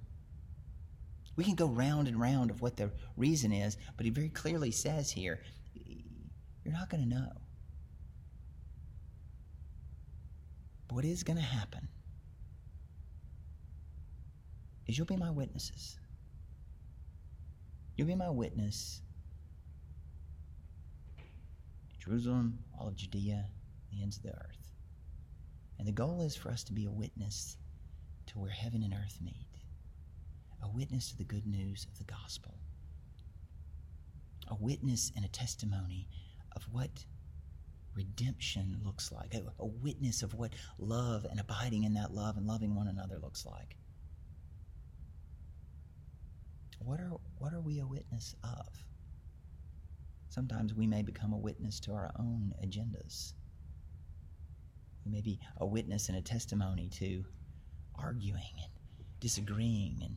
We 1.37 1.45
can 1.45 1.55
go 1.55 1.67
round 1.67 2.07
and 2.07 2.21
round 2.21 2.51
of 2.51 2.63
what 2.63 2.77
the 2.77 2.91
reason 3.17 3.53
is, 3.53 3.77
but 3.97 4.05
he 4.05 4.11
very 4.11 4.29
clearly 4.29 4.71
says 4.71 5.11
here, 5.11 5.41
you're 5.75 6.75
not 6.75 6.91
going 6.91 7.03
to 7.03 7.09
know. 7.09 7.33
But 10.89 10.95
what 10.95 11.05
is 11.05 11.23
going 11.23 11.39
to 11.39 11.43
happen 11.43 11.89
is 14.87 14.97
you'll 14.97 15.07
be 15.07 15.17
my 15.17 15.31
witnesses. 15.31 15.99
You'll 17.97 18.09
be 18.09 18.15
my 18.15 18.31
witness. 18.31 19.01
Jerusalem, 21.99 22.59
all 22.79 22.89
of 22.89 22.97
Judea, 22.97 23.47
the 23.91 24.03
ends 24.03 24.19
of 24.19 24.25
the 24.25 24.31
earth. 24.31 24.73
And 25.79 25.89
the 25.89 25.93
goal 25.93 26.23
is 26.23 26.37
for 26.37 26.51
us 26.51 26.63
to 26.65 26.73
be 26.73 26.85
a 26.85 26.91
witness 26.91 27.57
to 28.27 28.39
where 28.39 28.51
heaven 28.51 28.83
and 28.83 28.93
earth 28.95 29.19
meet 29.21 29.47
a 30.63 30.69
witness 30.69 31.11
to 31.11 31.19
the 31.19 31.25
good 31.25 31.47
news 31.47 31.87
of 31.91 31.99
the 31.99 32.05
gospel, 32.05 32.55
a 34.49 34.55
witness 34.55 35.13
and 35.15 35.25
a 35.25 35.29
testimony 35.29 36.09
of 36.57 36.63
what 36.73 37.05
redemption 37.95 38.81
looks 38.85 39.13
like, 39.13 39.35
a, 39.35 39.43
a, 39.59 39.67
witness 39.67 40.23
of 40.23 40.35
what 40.35 40.53
love 40.79 41.27
and 41.31 41.39
abiding 41.39 41.85
in 41.85 41.95
that 41.95 42.13
love 42.13 42.37
and 42.37 42.47
loving 42.47 42.75
one 42.75 42.89
another 42.89 43.19
looks 43.23 43.47
like. 43.47 43.77
What 46.79 47.01
are, 47.01 47.13
what 47.39 47.53
are 47.53 47.61
we 47.61 47.79
a 47.81 47.87
witness 47.87 48.35
of? 48.43 48.67
Sometimes 50.29 50.75
we 50.75 50.87
may 50.87 51.03
become 51.03 51.33
a 51.33 51.39
witness 51.39 51.79
to 51.81 51.93
our 51.93 52.11
own 52.19 52.53
agendas. 52.65 53.33
We 55.05 55.13
may 55.13 55.21
be 55.21 55.39
a 55.59 55.67
witness 55.67 56.09
and 56.09 56.19
a 56.19 56.23
testimony 56.23 56.89
to 56.95 57.25
arguing 57.99 58.55
and 58.63 58.71
disagreeing 59.21 59.99
and 60.03 60.17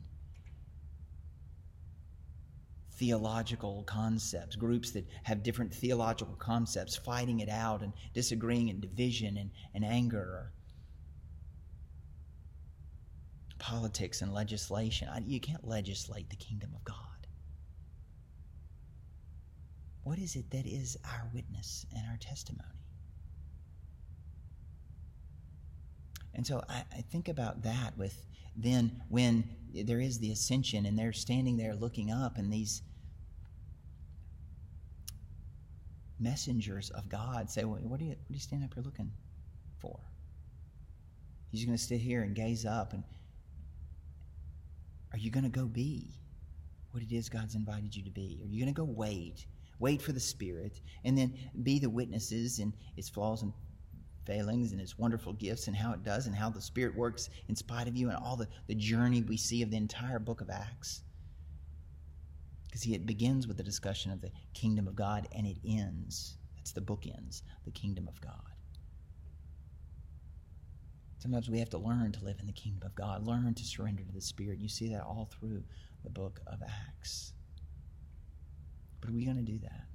theological 2.98 3.84
concepts, 3.84 4.56
groups 4.56 4.90
that 4.90 5.06
have 5.22 5.42
different 5.42 5.72
theological 5.72 6.34
concepts, 6.34 6.96
fighting 6.96 7.40
it 7.40 7.48
out 7.48 7.82
and 7.82 7.92
disagreeing 8.12 8.70
and 8.70 8.80
division 8.80 9.36
and, 9.36 9.50
and 9.72 9.84
anger, 9.84 10.18
or 10.18 10.52
politics 13.58 14.20
and 14.20 14.34
legislation. 14.34 15.08
You 15.26 15.40
can't 15.40 15.66
legislate 15.66 16.28
the 16.28 16.36
kingdom 16.36 16.70
of 16.74 16.84
God. 16.84 16.96
What 20.02 20.18
is 20.18 20.36
it 20.36 20.50
that 20.50 20.66
is 20.66 20.96
our 21.04 21.30
witness 21.32 21.86
and 21.94 22.04
our 22.10 22.16
testimony? 22.16 22.77
And 26.38 26.46
so 26.46 26.62
I, 26.68 26.84
I 26.96 27.00
think 27.10 27.28
about 27.28 27.64
that 27.64 27.98
with 27.98 28.24
then 28.56 29.02
when 29.08 29.42
there 29.74 29.98
is 29.98 30.20
the 30.20 30.30
ascension 30.30 30.86
and 30.86 30.96
they're 30.96 31.12
standing 31.12 31.56
there 31.56 31.74
looking 31.74 32.12
up 32.12 32.38
and 32.38 32.52
these 32.52 32.82
messengers 36.20 36.90
of 36.90 37.08
God 37.08 37.50
say, 37.50 37.64
well, 37.64 37.80
what, 37.82 38.00
are 38.00 38.04
you, 38.04 38.10
what 38.10 38.30
are 38.30 38.34
you 38.34 38.38
standing 38.38 38.66
up 38.66 38.74
here 38.74 38.84
looking 38.84 39.10
for? 39.80 39.98
He's 41.50 41.64
going 41.64 41.76
to 41.76 41.82
sit 41.82 42.00
here 42.00 42.22
and 42.22 42.36
gaze 42.36 42.64
up 42.64 42.92
and 42.92 43.02
are 45.12 45.18
you 45.18 45.32
going 45.32 45.42
to 45.42 45.50
go 45.50 45.64
be 45.64 46.12
what 46.92 47.02
it 47.02 47.12
is 47.12 47.28
God's 47.28 47.56
invited 47.56 47.96
you 47.96 48.04
to 48.04 48.10
be? 48.10 48.38
Are 48.44 48.46
you 48.46 48.60
going 48.60 48.72
to 48.72 48.80
go 48.80 48.84
wait? 48.84 49.44
Wait 49.80 50.00
for 50.00 50.12
the 50.12 50.20
Spirit 50.20 50.80
and 51.04 51.18
then 51.18 51.34
be 51.64 51.80
the 51.80 51.90
witnesses 51.90 52.60
in 52.60 52.72
its 52.96 53.08
flaws 53.08 53.42
and 53.42 53.52
failings 54.28 54.72
and 54.72 54.80
its 54.80 54.98
wonderful 54.98 55.32
gifts 55.32 55.66
and 55.66 55.76
how 55.76 55.92
it 55.92 56.04
does 56.04 56.26
and 56.26 56.36
how 56.36 56.50
the 56.50 56.60
Spirit 56.60 56.94
works 56.94 57.30
in 57.48 57.56
spite 57.56 57.88
of 57.88 57.96
you 57.96 58.08
and 58.08 58.16
all 58.18 58.36
the, 58.36 58.46
the 58.68 58.74
journey 58.74 59.22
we 59.22 59.36
see 59.36 59.62
of 59.62 59.70
the 59.70 59.76
entire 59.76 60.18
book 60.18 60.40
of 60.42 60.50
Acts. 60.50 61.02
Because 62.66 62.82
see, 62.82 62.94
it 62.94 63.06
begins 63.06 63.48
with 63.48 63.56
the 63.56 63.62
discussion 63.62 64.12
of 64.12 64.20
the 64.20 64.30
kingdom 64.52 64.86
of 64.86 64.94
God 64.94 65.26
and 65.34 65.46
it 65.46 65.56
ends, 65.66 66.36
that's 66.56 66.72
the 66.72 66.82
book 66.82 67.06
ends, 67.06 67.42
the 67.64 67.70
kingdom 67.70 68.06
of 68.06 68.20
God. 68.20 68.34
Sometimes 71.18 71.48
we 71.48 71.58
have 71.58 71.70
to 71.70 71.78
learn 71.78 72.12
to 72.12 72.24
live 72.24 72.36
in 72.38 72.46
the 72.46 72.52
kingdom 72.52 72.86
of 72.86 72.94
God, 72.94 73.26
learn 73.26 73.54
to 73.54 73.64
surrender 73.64 74.04
to 74.04 74.12
the 74.12 74.20
Spirit. 74.20 74.60
You 74.60 74.68
see 74.68 74.88
that 74.90 75.02
all 75.02 75.28
through 75.32 75.64
the 76.04 76.10
book 76.10 76.40
of 76.46 76.60
Acts. 76.62 77.32
But 79.00 79.10
are 79.10 79.14
we 79.14 79.24
going 79.24 79.36
to 79.36 79.42
do 79.42 79.58
that? 79.58 79.87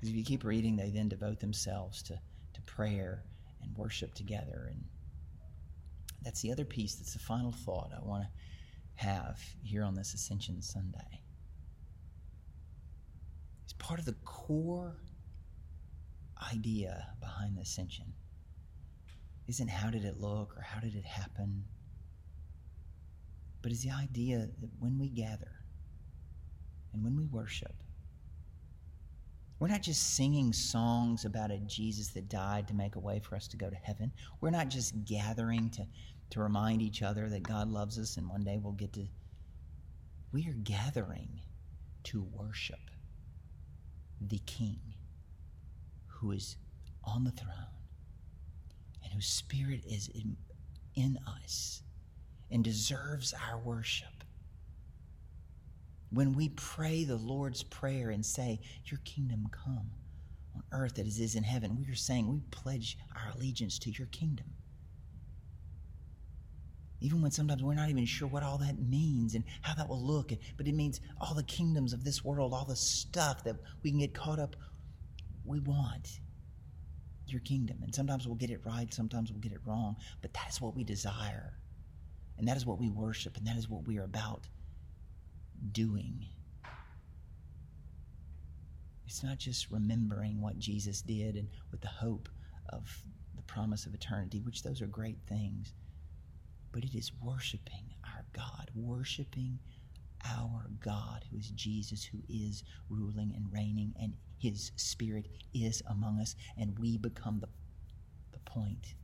Because 0.00 0.08
if 0.14 0.16
you 0.16 0.24
keep 0.24 0.44
reading, 0.44 0.76
they 0.76 0.88
then 0.88 1.10
devote 1.10 1.40
themselves 1.40 2.02
to, 2.04 2.18
to 2.54 2.62
prayer 2.62 3.22
and 3.62 3.76
worship 3.76 4.14
together. 4.14 4.68
And 4.70 4.82
that's 6.22 6.40
the 6.40 6.50
other 6.50 6.64
piece, 6.64 6.94
that's 6.94 7.12
the 7.12 7.18
final 7.18 7.52
thought 7.52 7.90
I 7.94 8.02
want 8.02 8.22
to 8.24 9.04
have 9.06 9.38
here 9.62 9.82
on 9.82 9.94
this 9.94 10.14
Ascension 10.14 10.62
Sunday. 10.62 11.20
It's 13.64 13.74
part 13.74 14.00
of 14.00 14.06
the 14.06 14.16
core 14.24 14.96
idea 16.50 17.06
behind 17.20 17.58
the 17.58 17.60
Ascension 17.60 18.14
isn't 19.48 19.68
how 19.68 19.90
did 19.90 20.06
it 20.06 20.18
look 20.18 20.56
or 20.56 20.62
how 20.62 20.80
did 20.80 20.94
it 20.94 21.04
happen, 21.04 21.64
but 23.60 23.70
is 23.70 23.82
the 23.82 23.90
idea 23.90 24.48
that 24.60 24.70
when 24.78 24.98
we 24.98 25.10
gather 25.10 25.60
and 26.94 27.04
when 27.04 27.16
we 27.16 27.26
worship, 27.26 27.74
we're 29.60 29.68
not 29.68 29.82
just 29.82 30.16
singing 30.16 30.54
songs 30.54 31.26
about 31.26 31.50
a 31.50 31.58
Jesus 31.58 32.08
that 32.08 32.30
died 32.30 32.66
to 32.68 32.74
make 32.74 32.96
a 32.96 33.00
way 33.00 33.20
for 33.20 33.36
us 33.36 33.46
to 33.48 33.58
go 33.58 33.68
to 33.68 33.76
heaven. 33.76 34.10
We're 34.40 34.50
not 34.50 34.68
just 34.70 35.04
gathering 35.04 35.68
to, 35.70 35.86
to 36.30 36.40
remind 36.40 36.80
each 36.80 37.02
other 37.02 37.28
that 37.28 37.42
God 37.42 37.68
loves 37.68 37.98
us 37.98 38.16
and 38.16 38.26
one 38.26 38.42
day 38.42 38.58
we'll 38.60 38.72
get 38.72 38.94
to. 38.94 39.06
We 40.32 40.48
are 40.48 40.54
gathering 40.64 41.42
to 42.04 42.26
worship 42.32 42.80
the 44.18 44.38
King 44.46 44.80
who 46.06 46.32
is 46.32 46.56
on 47.04 47.24
the 47.24 47.30
throne 47.30 47.54
and 49.04 49.12
whose 49.12 49.26
Spirit 49.26 49.82
is 49.86 50.08
in, 50.08 50.38
in 50.94 51.18
us 51.26 51.82
and 52.50 52.64
deserves 52.64 53.34
our 53.50 53.58
worship. 53.58 54.19
When 56.10 56.34
we 56.34 56.48
pray 56.50 57.04
the 57.04 57.16
Lord's 57.16 57.62
Prayer 57.62 58.10
and 58.10 58.24
say, 58.26 58.60
Your 58.86 58.98
kingdom 59.04 59.46
come 59.52 59.90
on 60.54 60.62
earth 60.72 60.98
as 60.98 61.18
it 61.18 61.22
is 61.22 61.36
in 61.36 61.44
heaven, 61.44 61.76
we 61.76 61.90
are 61.90 61.96
saying 61.96 62.28
we 62.28 62.40
pledge 62.50 62.98
our 63.14 63.32
allegiance 63.36 63.78
to 63.80 63.90
your 63.90 64.08
kingdom. 64.08 64.46
Even 67.00 67.22
when 67.22 67.30
sometimes 67.30 67.62
we're 67.62 67.74
not 67.74 67.88
even 67.88 68.04
sure 68.04 68.28
what 68.28 68.42
all 68.42 68.58
that 68.58 68.78
means 68.78 69.34
and 69.34 69.44
how 69.62 69.74
that 69.74 69.88
will 69.88 70.04
look, 70.04 70.32
but 70.56 70.66
it 70.66 70.74
means 70.74 71.00
all 71.20 71.34
the 71.34 71.44
kingdoms 71.44 71.92
of 71.92 72.04
this 72.04 72.24
world, 72.24 72.52
all 72.52 72.66
the 72.66 72.76
stuff 72.76 73.42
that 73.44 73.56
we 73.82 73.90
can 73.90 74.00
get 74.00 74.12
caught 74.12 74.38
up, 74.38 74.56
we 75.44 75.60
want 75.60 76.20
your 77.26 77.40
kingdom. 77.40 77.78
And 77.82 77.94
sometimes 77.94 78.26
we'll 78.26 78.36
get 78.36 78.50
it 78.50 78.60
right, 78.66 78.92
sometimes 78.92 79.30
we'll 79.30 79.40
get 79.40 79.52
it 79.52 79.60
wrong, 79.64 79.96
but 80.20 80.34
that 80.34 80.50
is 80.50 80.60
what 80.60 80.74
we 80.74 80.84
desire. 80.84 81.54
And 82.36 82.48
that 82.48 82.56
is 82.56 82.66
what 82.66 82.78
we 82.78 82.90
worship, 82.90 83.36
and 83.36 83.46
that 83.46 83.56
is 83.56 83.68
what 83.68 83.86
we 83.86 83.96
are 83.98 84.04
about 84.04 84.48
doing. 85.72 86.26
It's 89.06 89.22
not 89.22 89.38
just 89.38 89.70
remembering 89.70 90.40
what 90.40 90.58
Jesus 90.58 91.02
did 91.02 91.34
and 91.36 91.48
with 91.70 91.80
the 91.80 91.88
hope 91.88 92.28
of 92.68 93.02
the 93.34 93.42
promise 93.42 93.86
of 93.86 93.94
eternity, 93.94 94.40
which 94.40 94.62
those 94.62 94.80
are 94.80 94.86
great 94.86 95.18
things, 95.28 95.74
but 96.72 96.84
it 96.84 96.94
is 96.94 97.10
worshiping 97.22 97.94
our 98.04 98.24
God, 98.32 98.70
worshiping 98.74 99.58
our 100.24 100.70
God, 100.78 101.24
who 101.30 101.38
is 101.38 101.50
Jesus, 101.50 102.04
who 102.04 102.18
is 102.28 102.62
ruling 102.88 103.32
and 103.34 103.52
reigning, 103.52 103.94
and 104.00 104.14
his 104.38 104.70
Spirit 104.76 105.28
is 105.52 105.82
among 105.88 106.20
us, 106.20 106.36
and 106.56 106.78
we 106.78 106.96
become 106.96 107.40
the, 107.40 107.48
the 108.32 108.38
point. 108.40 108.94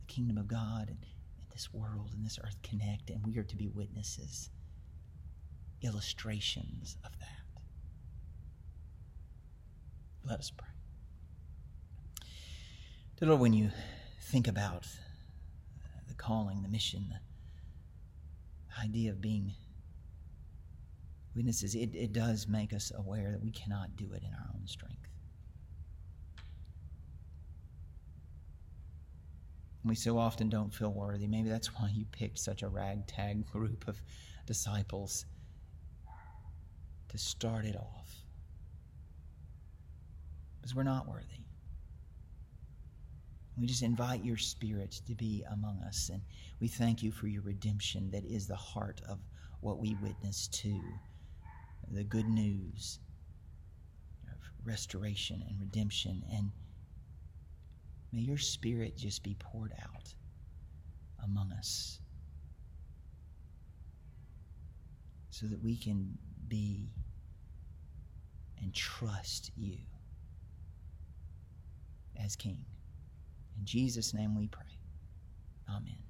The 0.00 0.06
kingdom 0.06 0.38
of 0.38 0.48
God 0.48 0.88
and, 0.88 0.98
and 0.98 1.50
this 1.52 1.72
world 1.72 2.12
and 2.14 2.24
this 2.24 2.38
earth 2.42 2.56
connect, 2.62 3.10
and 3.10 3.24
we 3.26 3.36
are 3.38 3.44
to 3.44 3.56
be 3.56 3.68
witnesses 3.68 4.50
illustrations 5.82 6.96
of 7.04 7.18
that. 7.18 7.26
Let 10.24 10.40
us 10.40 10.50
pray. 10.50 10.68
Dear 13.18 13.28
Lord, 13.28 13.40
when 13.40 13.52
you 13.52 13.70
think 14.22 14.48
about 14.48 14.86
the 16.08 16.14
calling, 16.14 16.62
the 16.62 16.68
mission, 16.68 17.14
the 18.68 18.82
idea 18.82 19.10
of 19.10 19.20
being 19.20 19.54
witnesses, 21.34 21.74
it, 21.74 21.94
it 21.94 22.12
does 22.12 22.48
make 22.48 22.72
us 22.72 22.92
aware 22.96 23.30
that 23.30 23.42
we 23.42 23.50
cannot 23.50 23.96
do 23.96 24.12
it 24.12 24.22
in 24.22 24.32
our 24.34 24.50
own 24.54 24.66
strength. 24.66 25.06
We 29.84 29.94
so 29.94 30.18
often 30.18 30.48
don't 30.48 30.74
feel 30.74 30.92
worthy. 30.92 31.28
Maybe 31.28 31.48
that's 31.48 31.68
why 31.78 31.90
you 31.94 32.04
picked 32.10 32.40
such 32.40 32.62
a 32.62 32.68
ragtag 32.68 33.46
group 33.52 33.86
of 33.86 34.00
disciples 34.44 35.24
to 37.16 37.22
start 37.22 37.64
it 37.64 37.76
off. 37.76 38.14
Because 40.60 40.74
we're 40.74 40.82
not 40.82 41.08
worthy. 41.08 41.44
We 43.58 43.66
just 43.66 43.82
invite 43.82 44.24
your 44.24 44.36
spirit 44.36 45.00
to 45.06 45.14
be 45.14 45.44
among 45.50 45.80
us. 45.86 46.10
And 46.12 46.20
we 46.60 46.68
thank 46.68 47.02
you 47.02 47.10
for 47.10 47.26
your 47.26 47.42
redemption 47.42 48.10
that 48.10 48.24
is 48.24 48.46
the 48.46 48.56
heart 48.56 49.00
of 49.08 49.18
what 49.60 49.78
we 49.78 49.96
witness 50.02 50.48
to 50.48 50.78
the 51.90 52.04
good 52.04 52.28
news 52.28 52.98
of 54.28 54.38
restoration 54.64 55.42
and 55.48 55.58
redemption. 55.58 56.22
And 56.30 56.50
may 58.12 58.20
your 58.20 58.38
spirit 58.38 58.96
just 58.96 59.22
be 59.22 59.36
poured 59.38 59.72
out 59.82 60.12
among 61.24 61.52
us 61.52 62.00
so 65.30 65.46
that 65.46 65.62
we 65.62 65.76
can 65.76 66.18
be 66.48 66.88
and 68.62 68.74
trust 68.74 69.50
you 69.56 69.76
as 72.22 72.36
King. 72.36 72.64
In 73.58 73.64
Jesus' 73.64 74.14
name 74.14 74.36
we 74.36 74.48
pray. 74.48 74.62
Amen. 75.68 76.05